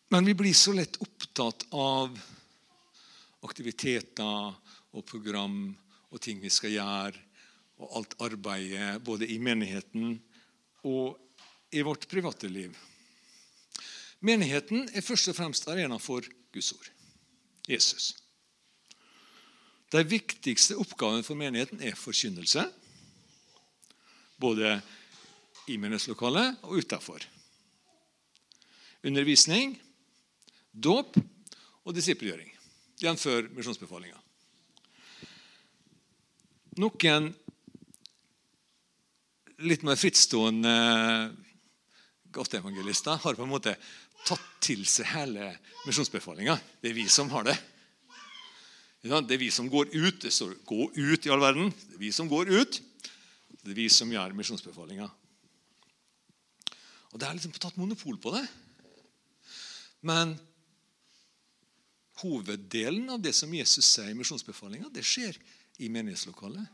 Men 0.09 0.25
vi 0.25 0.35
blir 0.35 0.55
så 0.55 0.73
lett 0.73 0.97
opptatt 1.05 1.67
av 1.77 2.15
aktiviteter 3.45 4.55
og 4.97 5.05
program 5.07 5.59
og 6.09 6.21
ting 6.25 6.41
vi 6.41 6.51
skal 6.53 6.73
gjøre, 6.73 7.25
og 7.79 7.97
alt 8.01 8.15
arbeidet 8.25 9.03
både 9.05 9.29
i 9.29 9.37
menigheten 9.39 10.17
og 10.89 11.19
i 11.71 11.83
vårt 11.85 12.09
private 12.11 12.49
liv. 12.51 12.73
Menigheten 14.25 14.89
er 14.97 15.05
først 15.05 15.31
og 15.31 15.37
fremst 15.39 15.69
arena 15.71 15.99
for 16.03 16.25
Guds 16.55 16.73
ord. 16.75 16.89
Jesus. 17.69 18.17
De 19.93 20.03
viktigste 20.05 20.77
oppgavene 20.81 21.25
for 21.25 21.39
menigheten 21.39 21.85
er 21.85 21.97
forkynnelse. 21.97 22.65
Både 24.41 24.79
i 25.69 25.77
menighetslokalet 25.77 26.65
og 26.65 26.81
utafor. 26.81 27.23
Undervisning, 29.07 29.77
dåp 30.73 31.19
og 31.85 31.95
disippelgjøring. 31.95 32.51
jf. 33.01 33.27
misjonsbefalinga. 33.55 34.19
Noen 36.79 37.33
litt 39.67 39.83
mer 39.83 39.99
frittstående 39.99 40.75
gatteevangelister 42.35 43.19
har 43.25 43.35
på 43.35 43.43
en 43.43 43.51
måte 43.51 43.75
tatt 44.27 44.45
til 44.63 44.85
seg 44.87 45.09
hele 45.15 45.51
misjonsbefalinga. 45.87 46.59
Det 46.83 46.93
er 46.93 46.99
vi 46.99 47.09
som 47.11 47.31
har 47.33 47.49
det. 47.49 47.57
Det 49.03 49.35
er 49.35 49.41
vi 49.41 49.51
som 49.55 49.71
går 49.71 49.95
ut. 49.95 50.21
Det 50.21 50.33
står 50.33 50.55
'gå 50.67 50.91
ut' 50.95 51.27
i 51.27 51.31
all 51.31 51.41
verden. 51.41 51.71
Det 51.71 51.95
er 51.95 51.99
vi 51.99 52.13
som 52.13 52.29
går 52.29 52.51
ut. 52.51 52.83
Det 53.65 53.71
er 53.71 53.75
vi 53.75 53.89
som 53.89 54.11
gjør 54.11 54.35
misjonsbefalinga. 54.35 55.11
Og 57.13 57.21
Det 57.21 57.29
er 57.29 57.33
liksom 57.33 57.53
tatt 57.53 57.77
monopol 57.77 58.19
på 58.19 58.31
det. 58.35 58.49
Men 60.03 60.39
hoveddelen 62.23 63.11
av 63.11 63.23
det 63.23 63.33
som 63.37 63.53
Jesus 63.55 63.87
sier 63.87 64.11
i 64.11 64.19
misjonsbefalinga, 64.19 64.91
det 64.93 65.05
skjer 65.07 65.39
i 65.79 65.89
menighetslokalet. 65.93 66.67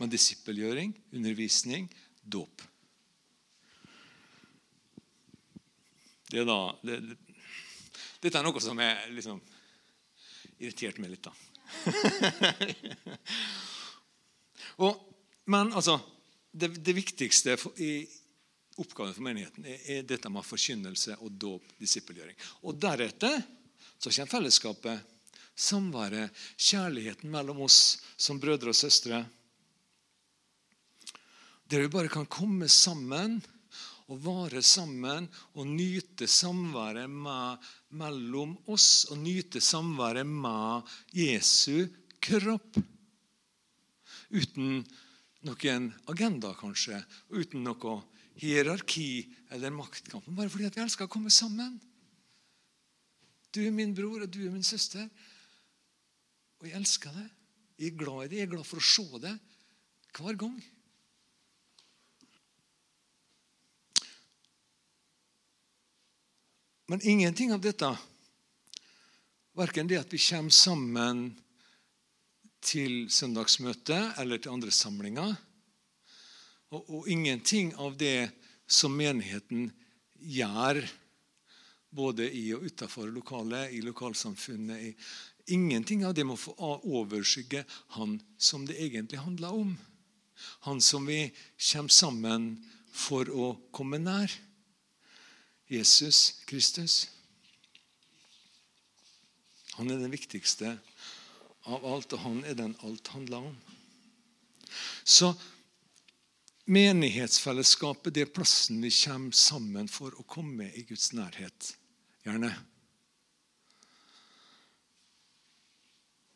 Med 0.00 0.10
disippelgjøring, 0.10 0.94
undervisning, 1.14 1.86
dåp. 2.22 2.62
Det 6.30 6.40
er 6.42 6.48
da, 6.48 6.58
det, 6.82 6.98
dette 8.24 8.40
er 8.40 8.46
noe 8.46 8.62
som 8.62 8.80
er 8.82 9.04
liksom 9.14 9.38
irritert 10.58 10.98
meg 10.98 11.12
litt, 11.12 11.28
da. 11.28 11.34
og, 14.84 14.98
men 15.50 15.72
altså 15.74 15.98
det, 16.50 16.72
det 16.82 16.94
viktigste 16.96 17.56
for, 17.60 17.78
i 17.78 18.06
oppgaven 18.82 19.14
for 19.14 19.26
menigheten 19.26 19.66
er, 19.68 19.78
er, 19.90 20.06
dette 20.08 20.30
med 20.32 20.46
forkynnelse 20.46 21.18
og 21.20 21.30
dåp, 21.38 21.76
disippelgjøring. 21.78 22.36
Og 22.66 22.80
deretter 22.82 23.38
så 23.98 24.10
kommer 24.10 24.30
fellesskapet, 24.30 25.00
samværet, 25.54 26.34
kjærligheten 26.58 27.30
mellom 27.30 27.62
oss 27.66 28.00
som 28.16 28.40
brødre 28.42 28.72
og 28.72 28.78
søstre. 28.78 29.24
Der 31.70 31.80
vi 31.80 31.92
bare 31.92 32.12
kan 32.12 32.26
komme 32.26 32.68
sammen 32.68 33.38
og 34.12 34.18
vare 34.24 34.60
sammen 34.62 35.28
og 35.54 35.66
nyte 35.66 36.26
samværet 36.28 37.08
med, 37.10 37.62
mellom 37.96 38.56
oss 38.68 39.06
og 39.08 39.18
nyte 39.22 39.62
samværet 39.64 40.26
med 40.28 40.90
Jesu 41.16 41.86
kropp. 42.20 42.76
Uten 44.34 44.82
noen 45.44 45.88
agenda, 46.10 46.52
kanskje, 46.58 46.98
uten 47.32 47.64
noe 47.64 47.96
hierarki 48.40 49.24
eller 49.54 49.72
maktkamp. 49.72 50.26
Bare 50.36 50.50
fordi 50.52 50.68
vi 50.68 50.84
elsker 50.84 51.08
å 51.08 51.12
komme 51.12 51.32
sammen. 51.32 51.76
Du 53.54 53.62
er 53.62 53.74
min 53.74 53.94
bror, 53.94 54.24
og 54.24 54.30
du 54.30 54.42
er 54.42 54.52
min 54.52 54.66
søster. 54.66 55.06
Og 56.58 56.66
jeg 56.66 56.76
elsker 56.80 57.14
det. 57.14 57.26
Jeg 57.78 57.92
er 57.92 57.98
glad 57.98 58.24
i 58.24 58.30
det. 58.32 58.38
Jeg 58.40 58.48
er 58.48 58.54
glad 58.56 58.66
for 58.66 58.82
å 58.82 58.88
se 58.88 59.20
det 59.22 59.34
hver 60.14 60.38
gang. 60.38 60.56
Men 66.90 67.00
ingenting 67.00 67.54
av 67.54 67.62
dette, 67.64 67.88
verken 69.56 69.88
det 69.88 70.02
at 70.02 70.12
vi 70.12 70.20
kommer 70.20 70.52
sammen 70.52 71.22
til 72.64 73.06
søndagsmøte 73.12 73.96
eller 74.20 74.40
til 74.40 74.52
andre 74.52 74.72
samlinger, 74.74 75.32
og, 76.74 76.82
og 76.82 77.08
ingenting 77.08 77.72
av 77.80 77.96
det 78.00 78.28
som 78.66 78.92
menigheten 78.96 79.70
gjør, 80.18 80.82
både 81.94 82.26
i 82.34 82.48
og 82.56 82.66
utenfor 82.66 83.08
lokalet, 83.14 83.72
i 83.72 83.80
lokalsamfunnet 83.84 84.90
i, 84.90 84.92
Ingenting 85.46 86.06
av 86.08 86.14
det 86.16 86.24
må 86.24 86.38
få 86.40 86.54
overskygge 86.56 87.66
han 87.98 88.16
som 88.40 88.64
det 88.64 88.78
egentlig 88.80 89.20
handler 89.20 89.52
om. 89.52 89.74
Han 90.64 90.80
som 90.80 91.04
vi 91.06 91.34
kommer 91.72 91.92
sammen 91.92 92.46
for 92.88 93.28
å 93.28 93.50
komme 93.74 94.00
nær. 94.00 94.32
Jesus 95.68 96.40
Kristus. 96.48 97.10
Han 99.76 99.90
er 99.90 100.00
den 100.00 100.12
viktigste 100.14 100.78
av 101.68 101.84
alt, 101.92 102.12
og 102.16 102.24
han 102.24 102.42
er 102.48 102.56
den 102.56 102.76
alt 102.86 103.12
handler 103.12 103.50
om. 103.50 103.56
Så 105.04 105.34
menighetsfellesskapet 106.64 108.14
det 108.16 108.24
er 108.24 108.32
plassen 108.32 108.80
vi 108.80 108.92
kommer 108.96 109.36
sammen 109.36 109.88
for 109.92 110.14
å 110.16 110.24
komme 110.24 110.70
i 110.72 110.86
Guds 110.88 111.12
nærhet. 111.12 111.74
Gjerne. 112.24 112.50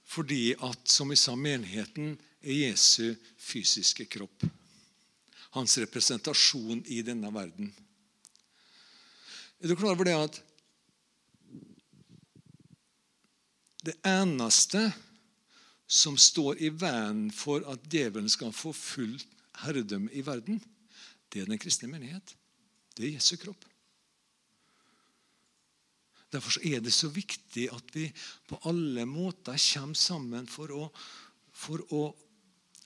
Fordi 0.09 0.55
at, 0.55 0.89
som 0.89 1.09
vi 1.13 1.17
sa, 1.17 1.35
menigheten 1.37 2.17
er 2.41 2.63
Jesu 2.69 3.15
fysiske 3.39 4.09
kropp. 4.11 4.45
Hans 5.57 5.79
representasjon 5.81 6.83
i 6.93 7.01
denne 7.07 7.31
verden. 7.33 7.71
Er 9.61 9.69
du 9.69 9.77
klar 9.77 9.97
over 9.97 10.07
det 10.07 10.17
at 10.17 10.41
det 13.89 13.95
eneste 14.07 14.83
som 15.89 16.19
står 16.21 16.61
i 16.61 16.69
veien 16.69 17.29
for 17.33 17.65
at 17.73 17.87
djevelen 17.89 18.29
skal 18.29 18.53
få 18.53 18.75
fullt 18.77 19.25
herredømme 19.63 20.13
i 20.13 20.23
verden, 20.27 20.61
det 21.33 21.43
er 21.43 21.49
den 21.49 21.61
kristne 21.61 21.89
menighet. 21.91 22.35
Det 22.97 23.07
er 23.07 23.17
Jesu 23.17 23.37
kropp. 23.41 23.65
Derfor 26.29 26.61
er 26.67 26.83
det 26.85 26.93
så 26.93 27.09
viktig 27.13 27.69
at 27.73 27.95
vi 27.95 28.09
på 28.49 28.59
alle 28.69 29.07
måter 29.09 29.57
kommer 29.57 29.97
sammen 29.97 30.49
for 30.51 30.75
å, 30.77 30.89
for 31.57 31.85
å 31.97 32.03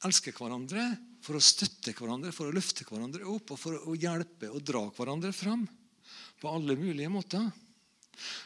elske 0.07 0.35
hverandre, 0.37 0.85
for 1.23 1.39
å 1.39 1.43
støtte 1.43 1.95
hverandre, 1.97 2.33
for 2.35 2.51
å 2.51 2.55
løfte 2.55 2.87
hverandre 2.87 3.27
opp 3.31 3.55
og 3.55 3.61
for 3.61 3.79
å 3.91 3.97
hjelpe 3.99 4.51
og 4.51 4.63
dra 4.67 4.85
hverandre 4.95 5.33
fram 5.35 5.67
på 6.43 6.51
alle 6.51 6.77
mulige 6.79 7.11
måter. 7.11 7.51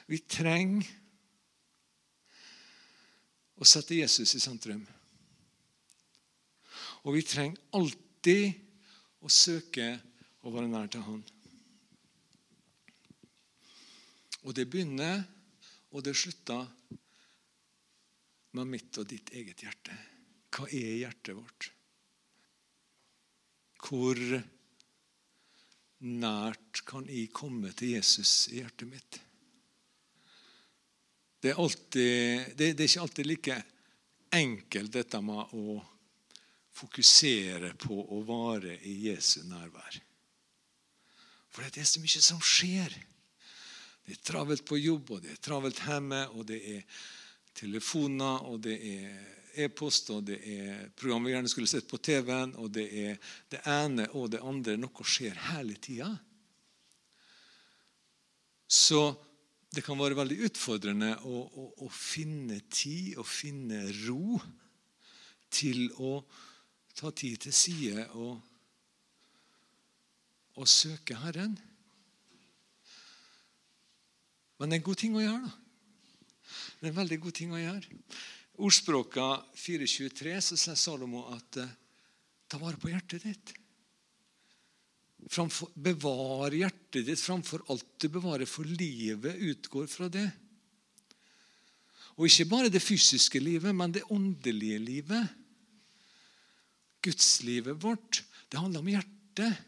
Vi 0.08 0.20
trenger 0.28 0.88
å 3.56 3.68
sette 3.68 3.96
Jesus 3.96 4.34
i 4.36 4.42
sentrum. 4.42 4.82
Og 7.06 7.16
vi 7.16 7.24
trenger 7.24 7.60
alltid 7.78 8.52
å 9.24 9.30
søke 9.32 9.94
å 10.44 10.52
være 10.52 10.68
nær 10.70 10.90
til 10.92 11.04
Han. 11.06 11.24
Og 14.46 14.54
det 14.54 14.68
begynner, 14.70 15.24
og 15.90 16.04
det 16.06 16.14
slutter 16.14 16.68
med 18.56 18.68
mitt 18.70 18.98
og 19.00 19.08
ditt 19.10 19.32
eget 19.34 19.64
hjerte. 19.64 19.96
Hva 20.54 20.68
er 20.70 21.00
hjertet 21.02 21.36
vårt? 21.36 21.70
Hvor 23.86 24.20
nært 26.06 26.82
kan 26.86 27.08
jeg 27.10 27.32
komme 27.34 27.72
til 27.76 27.96
Jesus 27.96 28.46
i 28.52 28.60
hjertet 28.60 28.90
mitt? 28.90 29.18
Det 31.42 31.52
er, 31.52 31.60
alltid, 31.62 32.54
det, 32.56 32.72
det 32.78 32.86
er 32.86 32.88
ikke 32.88 33.04
alltid 33.04 33.28
like 33.28 33.58
enkelt, 34.34 34.94
dette 34.94 35.20
med 35.22 35.52
å 35.58 35.76
fokusere 36.76 37.74
på 37.80 37.98
å 38.12 38.22
vare 38.26 38.78
i 38.88 38.94
Jesu 39.08 39.42
nærvær. 39.48 40.00
For 41.52 41.64
det 41.66 41.82
er 41.82 41.88
så 41.88 42.02
mye 42.02 42.22
som 42.24 42.40
skjer. 42.44 42.96
Det 44.06 44.14
er 44.14 44.22
travelt 44.22 44.62
på 44.66 44.78
jobb, 44.78 45.16
og 45.16 45.24
det 45.24 45.32
er 45.34 45.40
travelt 45.42 45.80
hjemme, 45.82 46.20
og 46.38 46.46
det 46.46 46.60
er 46.76 47.00
telefoner, 47.56 48.44
og 48.46 48.60
det 48.62 48.76
er 48.78 49.66
e-post, 49.66 50.12
og 50.14 50.24
det 50.28 50.38
er 50.46 50.86
program 50.94 51.26
vi 51.26 51.32
gjerne 51.32 51.50
skulle 51.50 51.70
sett 51.70 51.88
på 51.90 51.98
TV-en, 51.98 52.54
og 52.60 52.70
det 52.76 52.86
er 52.86 53.18
det 53.50 53.62
ene 53.66 54.06
og 54.14 54.30
det 54.34 54.42
andre. 54.46 54.76
Noe 54.78 55.06
skjer 55.06 55.38
hele 55.50 55.78
tida. 55.82 56.12
Så 58.66 59.00
det 59.74 59.84
kan 59.86 59.98
være 59.98 60.18
veldig 60.18 60.38
utfordrende 60.48 61.12
å, 61.26 61.42
å, 61.46 61.64
å 61.86 61.88
finne 61.92 62.60
tid 62.70 63.16
og 63.20 63.26
finne 63.28 63.82
ro 64.06 64.38
til 65.52 65.88
å 66.02 66.20
ta 66.96 67.10
tid 67.14 67.42
til 67.46 67.54
side 67.54 68.06
og, 68.16 68.38
og 70.56 70.70
søke 70.70 71.18
Herren. 71.20 71.58
Men 74.56 74.70
det 74.70 74.76
er 74.76 74.80
en 74.80 74.88
god 74.88 75.00
ting 75.02 75.16
å 75.16 75.24
gjøre. 75.24 75.50
da. 75.50 75.54
Det 76.80 76.86
er 76.86 76.92
en 76.92 77.00
veldig 77.00 77.20
god 77.26 77.36
ting 77.36 77.52
å 77.52 77.60
gjøre 77.60 78.00
ordspråka 78.62 79.26
4.23 79.56 80.40
så 80.40 80.58
sier 80.58 80.78
Salomo 80.78 81.26
at 81.34 81.60
eh, 81.60 81.76
ta 82.48 82.60
vare 82.60 82.80
på 82.80 82.90
hjertet 82.92 83.26
ditt. 83.26 83.52
Framfor, 85.32 85.72
bevar 85.74 86.54
hjertet 86.54 87.06
ditt 87.08 87.20
framfor 87.20 87.64
alt 87.72 87.86
du 88.00 88.08
bevarer, 88.12 88.48
for 88.48 88.68
livet 88.68 89.40
utgår 89.50 89.88
fra 89.90 90.08
det. 90.12 90.28
Og 92.16 92.28
ikke 92.28 92.48
bare 92.48 92.72
det 92.72 92.80
fysiske 92.80 93.40
livet, 93.42 93.74
men 93.76 93.92
det 93.92 94.06
åndelige 94.12 94.78
livet. 94.80 95.32
Gudslivet 97.04 97.76
vårt. 97.82 98.22
Det 98.48 98.60
handler 98.60 98.80
om 98.80 98.92
hjertet. 98.94 99.64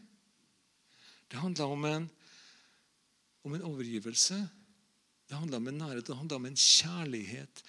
Det 1.29 1.37
handler 1.37 1.75
om 1.75 1.85
en, 1.85 2.07
om 3.45 3.53
en 3.53 3.67
overgivelse. 3.69 4.39
Det 5.29 5.37
handler 5.37 5.57
om 5.61 5.67
en 5.69 5.77
nærhet, 5.77 6.07
det 6.07 6.17
handler 6.17 6.39
om 6.39 6.45
en 6.49 6.57
kjærlighet 6.57 7.63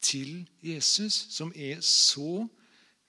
til 0.00 0.46
Jesus, 0.64 1.12
som 1.30 1.52
er 1.56 1.80
så 1.84 2.46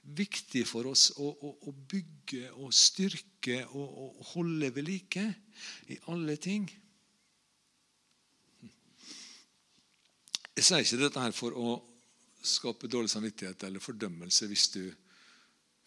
viktig 0.05 0.65
for 0.67 0.91
oss 0.91 1.09
å, 1.17 1.29
å, 1.31 1.51
å 1.69 1.73
bygge 1.89 2.51
og 2.61 2.73
styrke 2.75 3.61
og, 3.71 3.85
og 4.03 4.25
holde 4.35 4.69
ved 4.75 4.85
like 4.85 5.23
i 5.89 5.97
alle 6.11 6.35
ting. 6.37 6.67
Jeg 10.55 10.63
sier 10.63 10.83
ikke 10.83 11.01
dette 11.01 11.23
her 11.23 11.35
for 11.35 11.55
å 11.59 11.71
skape 12.45 12.91
dårlig 12.91 13.09
samvittighet 13.11 13.65
eller 13.67 13.83
fordømmelse 13.83 14.47
hvis 14.51 14.67
du 14.75 14.83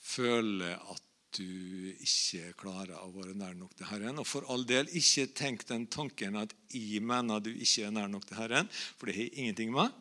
føler 0.03 0.75
at 0.77 1.08
du 1.39 1.91
ikke 1.95 2.53
klarer 2.59 2.99
å 2.99 3.11
være 3.15 3.37
nær 3.39 3.55
nok 3.59 3.77
til 3.79 3.89
Herren. 3.89 4.19
Og 4.21 4.27
for 4.29 4.47
all 4.51 4.65
del, 4.69 4.91
ikke 4.99 5.29
tenk 5.39 5.65
den 5.69 5.87
tanken 5.91 6.39
at 6.41 6.55
jeg 6.75 7.03
mener 7.05 7.43
du 7.43 7.53
ikke 7.53 7.87
er 7.87 7.95
nær 7.95 8.11
nok 8.11 8.27
til 8.29 8.41
Herren, 8.41 8.71
for 8.99 9.09
det 9.09 9.17
har 9.17 9.39
ingenting 9.39 9.71
med. 9.75 9.95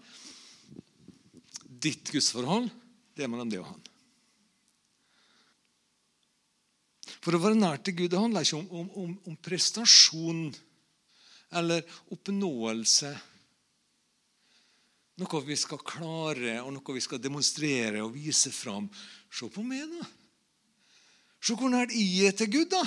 Ditt 1.67 2.09
gudsforhold, 2.09 2.71
det 3.15 3.25
er 3.25 3.31
mellom 3.31 3.51
det 3.51 3.61
og 3.61 3.69
Han. 3.69 3.85
For 7.21 7.35
å 7.35 7.41
være 7.43 7.59
nær 7.59 7.81
til 7.83 7.95
Gud 7.97 8.11
det 8.13 8.19
handler 8.21 8.45
ikke 8.45 8.59
om, 8.61 8.67
om, 8.81 8.91
om, 9.03 9.15
om 9.27 9.39
prestasjon 9.43 10.45
eller 11.57 11.83
oppnåelse. 12.13 13.11
Noe 15.17 15.41
vi 15.47 15.57
skal 15.57 15.81
klare, 15.81 16.59
og 16.61 16.71
noe 16.75 16.95
vi 16.95 17.01
skal 17.03 17.21
demonstrere 17.21 18.03
og 18.05 18.13
vise 18.15 18.51
fram. 18.53 18.87
Se 19.33 19.49
på 19.51 19.63
meg, 19.65 19.89
da. 19.91 20.07
Se 21.41 21.55
hvor 21.55 21.71
nært 21.71 21.93
jeg 21.95 22.31
er 22.31 22.35
til 22.37 22.51
Gud, 22.51 22.69
da. 22.71 22.81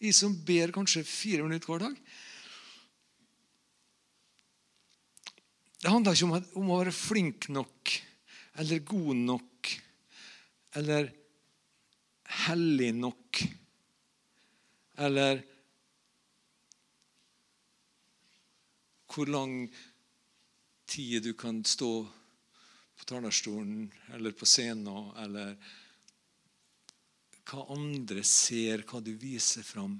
Jeg 0.00 0.16
som 0.16 0.34
ber 0.46 0.72
kanskje 0.72 1.04
fire 1.04 1.44
minutter 1.44 1.68
hver 1.70 1.84
dag. 1.84 1.96
Det 5.80 5.90
handler 5.90 6.16
ikke 6.16 6.28
om, 6.28 6.34
om, 6.60 6.70
å 6.72 6.80
være 6.82 6.92
flink 6.92 7.48
nok 7.52 7.94
eller 8.60 8.82
god 8.84 9.16
nok 9.16 9.70
eller 10.76 11.08
hellig 12.46 12.90
nok 12.96 13.40
eller 15.00 15.40
hvor 19.10 19.30
lang 19.32 19.54
tid 20.90 21.24
du 21.24 21.32
kan 21.38 21.62
stå 21.64 21.92
på 23.00 23.08
talerstolen 23.08 23.88
eller 24.14 24.36
på 24.36 24.46
scenen, 24.46 25.10
eller 25.16 25.56
hva 27.50 27.64
andre 27.74 28.22
ser, 28.26 28.84
hva 28.86 29.00
du 29.02 29.10
viser 29.18 29.66
fram. 29.66 29.96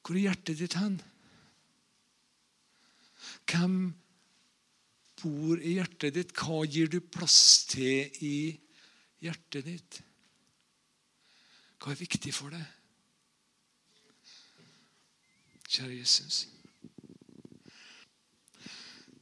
Hvor 0.00 0.16
er 0.16 0.30
hjertet 0.30 0.62
ditt 0.62 0.76
hen? 0.80 0.96
Hvem 3.50 3.76
bor 5.20 5.60
i 5.60 5.76
hjertet 5.76 6.16
ditt? 6.16 6.32
Hva 6.36 6.62
gir 6.64 6.88
du 6.88 7.02
plass 7.04 7.66
til 7.68 8.08
i 8.24 8.38
hjertet 9.24 9.68
ditt? 9.68 10.00
Hva 11.82 11.92
er 11.92 12.00
viktig 12.00 12.32
for 12.32 12.56
deg? 12.56 12.64
Kjære 15.66 16.00
Jesus. 16.00 16.46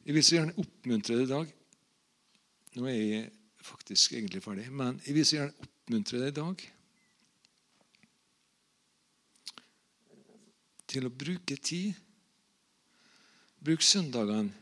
Jeg 0.04 0.14
vil 0.14 0.24
så 0.24 0.38
gjerne 0.38 0.58
oppmuntre 0.60 1.18
deg 1.18 1.26
i 1.26 1.32
dag. 1.32 1.54
Nå 2.76 2.90
er 2.90 2.98
jeg 3.00 3.30
faktisk 3.64 4.14
egentlig 4.14 4.44
ferdig, 4.44 4.68
men 4.70 5.00
jeg 5.06 5.16
vil 5.16 5.24
så 5.26 5.40
gjerne 5.40 5.54
oppmuntre 5.54 5.73
deg 5.86 6.28
i 6.28 6.32
dag 6.32 6.62
til 10.88 11.06
å 11.06 11.12
bruke 11.12 11.56
tid 11.56 11.92
Bruk 13.64 13.80
søndagene. 13.80 14.52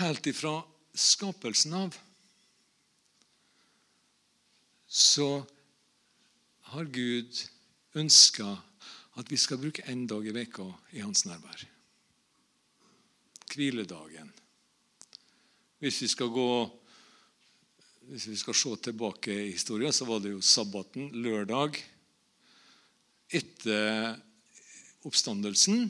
Helt 0.00 0.26
ifra 0.26 0.56
skapelsen 0.90 1.76
av 1.78 1.98
så 4.90 5.28
har 6.72 6.90
Gud 6.90 7.44
ønska 7.94 8.48
at 9.22 9.30
vi 9.30 9.38
skal 9.38 9.60
bruke 9.62 9.86
én 9.86 10.02
dag 10.10 10.26
i 10.26 10.34
veka 10.34 10.66
i 10.98 11.04
hans 11.04 11.22
nærvær. 11.28 11.62
Hviledagen. 13.54 14.34
Hvis 15.80 16.02
vi 16.04 16.08
skal 16.12 16.28
gå 16.32 16.50
hvis 18.10 18.26
vi 18.26 18.36
skal 18.36 18.56
se 18.58 18.70
tilbake 18.88 19.30
i 19.30 19.52
historien, 19.52 19.92
så 19.94 20.04
var 20.08 20.18
det 20.20 20.32
jo 20.32 20.40
sabbaten, 20.42 21.12
lørdag. 21.22 21.76
Etter 23.30 24.16
oppstandelsen 25.06 25.84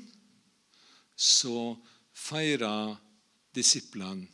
så 1.16 1.78
feira 2.12 2.92
disiplene 3.56 4.28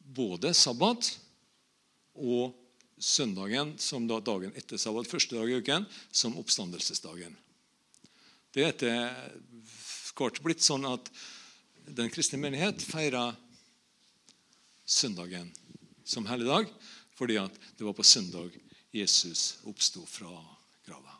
både 0.00 0.54
sabbat 0.56 1.10
og 2.24 2.56
søndagen, 2.96 3.74
som 3.76 4.06
da 4.08 4.22
dagen 4.24 4.54
etter 4.56 4.80
sabbat, 4.80 5.10
første 5.10 5.36
dag 5.36 5.50
i 5.50 5.60
uken, 5.60 5.84
som 6.08 6.38
oppstandelsesdagen. 6.40 7.36
Det 8.54 8.64
er 8.64 8.72
etter 8.72 10.14
hvert 10.16 10.40
blitt 10.40 10.64
sånn 10.64 10.88
at 10.88 11.10
den 11.84 12.08
kristne 12.08 12.40
menighet 12.40 12.80
feirer 12.80 13.36
søndagen 14.86 15.50
som 16.06 16.26
helligdag 16.30 16.70
fordi 17.16 17.38
at 17.40 17.54
det 17.76 17.86
var 17.86 17.96
på 17.96 18.04
søndag 18.06 18.54
Jesus 18.94 19.58
oppsto 19.68 20.04
fra 20.08 20.30
grava. 20.86 21.16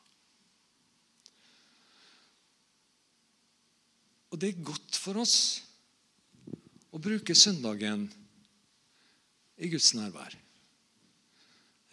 Og 4.32 4.40
det 4.40 4.52
er 4.52 4.66
godt 4.66 4.98
for 5.00 5.20
oss 5.22 5.38
å 6.92 7.00
bruke 7.00 7.36
søndagen 7.36 8.06
i 9.56 9.70
Guds 9.72 9.92
nærvær. 9.96 10.36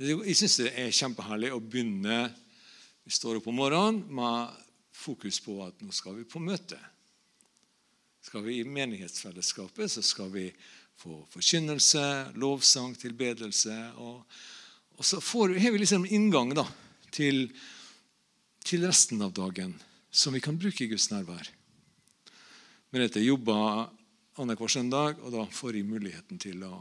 Jeg 0.03 0.36
syns 0.36 0.57
det 0.59 0.71
er 0.79 0.95
kjempeherlig 0.95 1.53
å 1.53 1.62
begynne 1.62 2.25
Vi 3.03 3.12
står 3.12 3.41
opp 3.41 3.47
om 3.51 3.57
morgenen 3.59 4.05
med 4.15 4.53
fokus 4.95 5.41
på 5.43 5.57
at 5.65 5.81
nå 5.83 5.91
skal 5.91 6.15
vi 6.15 6.23
på 6.23 6.39
møte. 6.39 6.77
Skal 8.23 8.45
vi 8.45 8.62
i 8.62 8.63
menighetsfellesskapet, 8.63 9.91
så 9.91 9.99
skal 9.99 10.29
vi 10.31 10.45
få 10.99 11.23
forkynnelse, 11.34 12.03
lovsang, 12.39 12.95
tilbedelse. 12.99 13.77
Og, 14.01 14.23
og 14.97 15.08
så 15.08 15.21
får, 15.21 15.58
har 15.60 15.73
vi 15.73 15.82
liksom 15.84 16.06
inngang 16.06 16.53
da, 16.58 16.65
til, 17.12 17.47
til 18.63 18.86
resten 18.88 19.21
av 19.25 19.34
dagen 19.36 19.75
som 20.13 20.36
vi 20.36 20.43
kan 20.43 20.58
bruke 20.60 20.86
i 20.86 20.91
Guds 20.91 21.10
nærvær. 21.12 21.49
Merete 22.93 23.23
jobber 23.23 23.89
annenhver 24.38 24.69
søndag, 24.69 25.17
og 25.21 25.34
da 25.34 25.45
får 25.49 25.79
jeg 25.79 25.89
muligheten 25.89 26.39
til 26.41 26.62
å 26.67 26.75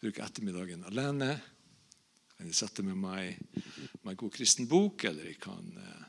bruke 0.00 0.22
ettermiddagen 0.22 0.86
alene. 0.86 1.32
Kan 2.36 2.46
jeg 2.50 2.58
sette 2.58 2.84
med 2.86 2.98
meg 3.00 3.40
en 4.06 4.18
god 4.18 4.32
kristen 4.34 4.68
bok, 4.70 5.02
eller 5.08 5.26
jeg 5.32 5.40
kan 5.42 5.66
eh, 5.82 6.06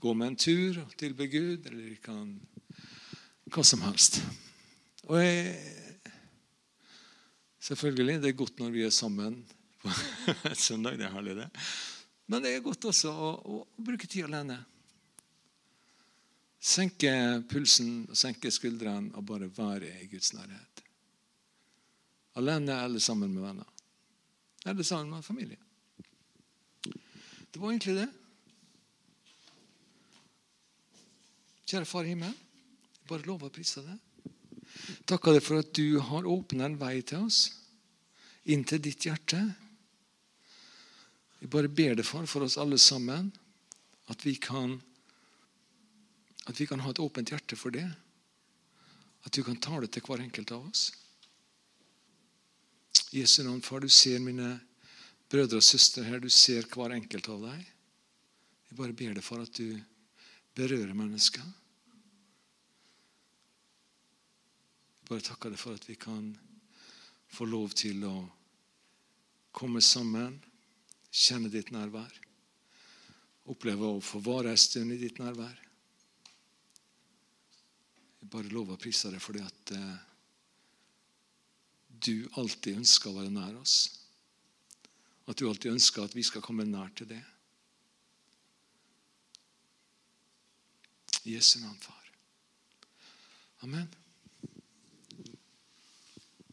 gå 0.00 0.14
med 0.16 0.32
en 0.32 0.38
tur 0.40 0.82
og 0.84 0.94
tilbe 1.00 1.28
Gud, 1.32 1.66
eller 1.70 1.94
jeg 1.94 2.00
kan 2.04 2.36
hva 3.50 3.64
som 3.66 3.82
helst. 3.86 4.20
Og 5.08 5.16
jeg, 5.20 5.54
selvfølgelig, 7.60 8.18
det 8.22 8.32
er 8.32 8.40
godt 8.42 8.60
når 8.60 8.74
vi 8.74 8.84
er 8.84 8.92
sammen 8.94 9.38
på 9.80 9.92
et 10.52 10.60
søndag. 10.60 10.98
Det 10.98 11.06
er 11.08 11.14
herlig, 11.14 11.36
det. 11.38 11.48
Men 12.30 12.44
det 12.44 12.52
er 12.54 12.64
godt 12.64 12.90
også 12.90 13.10
å, 13.10 13.30
å 13.40 13.62
bruke 13.80 14.06
tid 14.06 14.28
alene. 14.28 14.58
Senke 16.60 17.10
pulsen 17.48 18.04
og 18.10 18.18
senke 18.20 18.52
skuldrene 18.52 19.14
og 19.16 19.24
bare 19.26 19.48
være 19.56 19.94
i 20.02 20.08
Guds 20.12 20.34
nærhet. 20.36 20.84
Alene 22.38 22.76
eller 22.84 23.02
sammen 23.02 23.32
med 23.32 23.42
venner. 23.42 23.68
Eller 24.68 24.84
sammen 24.84 25.16
med 25.16 25.24
familie. 25.24 25.56
Det 27.50 27.58
var 27.58 27.72
egentlig 27.72 27.96
det. 27.96 28.08
Kjære 31.70 31.86
Far 31.86 32.06
i 32.06 32.12
himmelen, 32.12 32.34
jeg 32.34 33.08
bare 33.08 33.26
lover 33.26 33.48
å 33.48 33.54
prise 33.54 33.82
deg. 33.86 34.09
Takker 35.08 35.36
deg 35.36 35.44
for 35.44 35.62
at 35.62 35.72
du 35.76 35.98
har 36.10 36.28
åpnet 36.28 36.66
en 36.66 36.78
vei 36.80 37.00
til 37.06 37.26
oss, 37.26 37.40
inn 38.50 38.64
til 38.64 38.82
ditt 38.82 39.06
hjerte. 39.06 39.40
Jeg 41.40 41.50
bare 41.52 41.72
ber 41.72 41.96
deg, 41.96 42.06
far, 42.06 42.28
for 42.28 42.44
oss 42.44 42.58
alle 42.60 42.78
sammen, 42.80 43.32
at 44.12 44.24
vi 44.26 44.36
kan 44.40 44.78
at 46.50 46.60
vi 46.60 46.66
kan 46.66 46.80
ha 46.82 46.90
et 46.90 46.98
åpent 46.98 47.30
hjerte 47.30 47.56
for 47.58 47.70
det. 47.74 47.86
At 49.22 49.36
du 49.36 49.44
kan 49.46 49.60
tale 49.60 49.86
til 49.86 50.02
hver 50.02 50.22
enkelt 50.24 50.50
av 50.56 50.66
oss. 50.66 50.88
Jesu 53.14 53.42
navn, 53.44 53.62
far, 53.62 53.80
du 53.80 53.88
ser 53.88 54.18
mine 54.22 54.56
brødre 55.30 55.60
og 55.60 55.66
søstre 55.66 56.02
her. 56.06 56.18
Du 56.18 56.30
ser 56.30 56.66
hver 56.66 56.96
enkelt 56.96 57.28
av 57.30 57.44
deg. 57.44 57.60
Jeg 58.70 58.78
bare 58.78 58.96
ber 58.96 59.14
deg 59.14 59.24
for 59.26 59.42
at 59.42 59.54
du 59.54 59.78
berører 60.58 60.94
mennesker. 60.96 61.44
Jeg 64.99 64.99
bare 65.10 65.26
takker 65.26 65.50
deg 65.50 65.58
for 65.58 65.74
at 65.74 65.88
vi 65.88 65.96
kan 65.98 66.28
få 67.34 67.46
lov 67.50 67.72
til 67.74 68.04
å 68.06 68.14
komme 69.50 69.82
sammen, 69.82 70.36
kjenne 71.10 71.50
ditt 71.50 71.72
nærvær. 71.74 72.12
Oppleve 73.50 73.88
å 73.90 74.04
få 74.04 74.20
vare 74.22 74.52
en 74.52 74.60
stund 74.60 74.94
i 74.94 75.00
ditt 75.00 75.18
nærvær. 75.18 75.56
Jeg 78.20 78.30
bare 78.30 78.52
lover 78.54 78.76
å 78.76 78.82
prise 78.82 79.10
deg 79.10 79.22
fordi 79.24 79.42
at 79.42 79.72
eh, 79.74 79.98
du 82.06 82.28
alltid 82.38 82.78
ønsker 82.78 83.10
å 83.10 83.18
være 83.18 83.34
nær 83.34 83.58
oss. 83.58 83.78
At 85.26 85.40
du 85.40 85.48
alltid 85.48 85.74
ønsker 85.74 86.06
at 86.06 86.14
vi 86.14 86.22
skal 86.26 86.44
komme 86.44 86.68
nær 86.68 86.92
til 86.94 87.10
det. 87.10 87.22
I 91.26 91.34
Jesu 91.34 91.58
navn, 91.64 91.80
far. 91.82 92.12
Amen. 93.66 93.90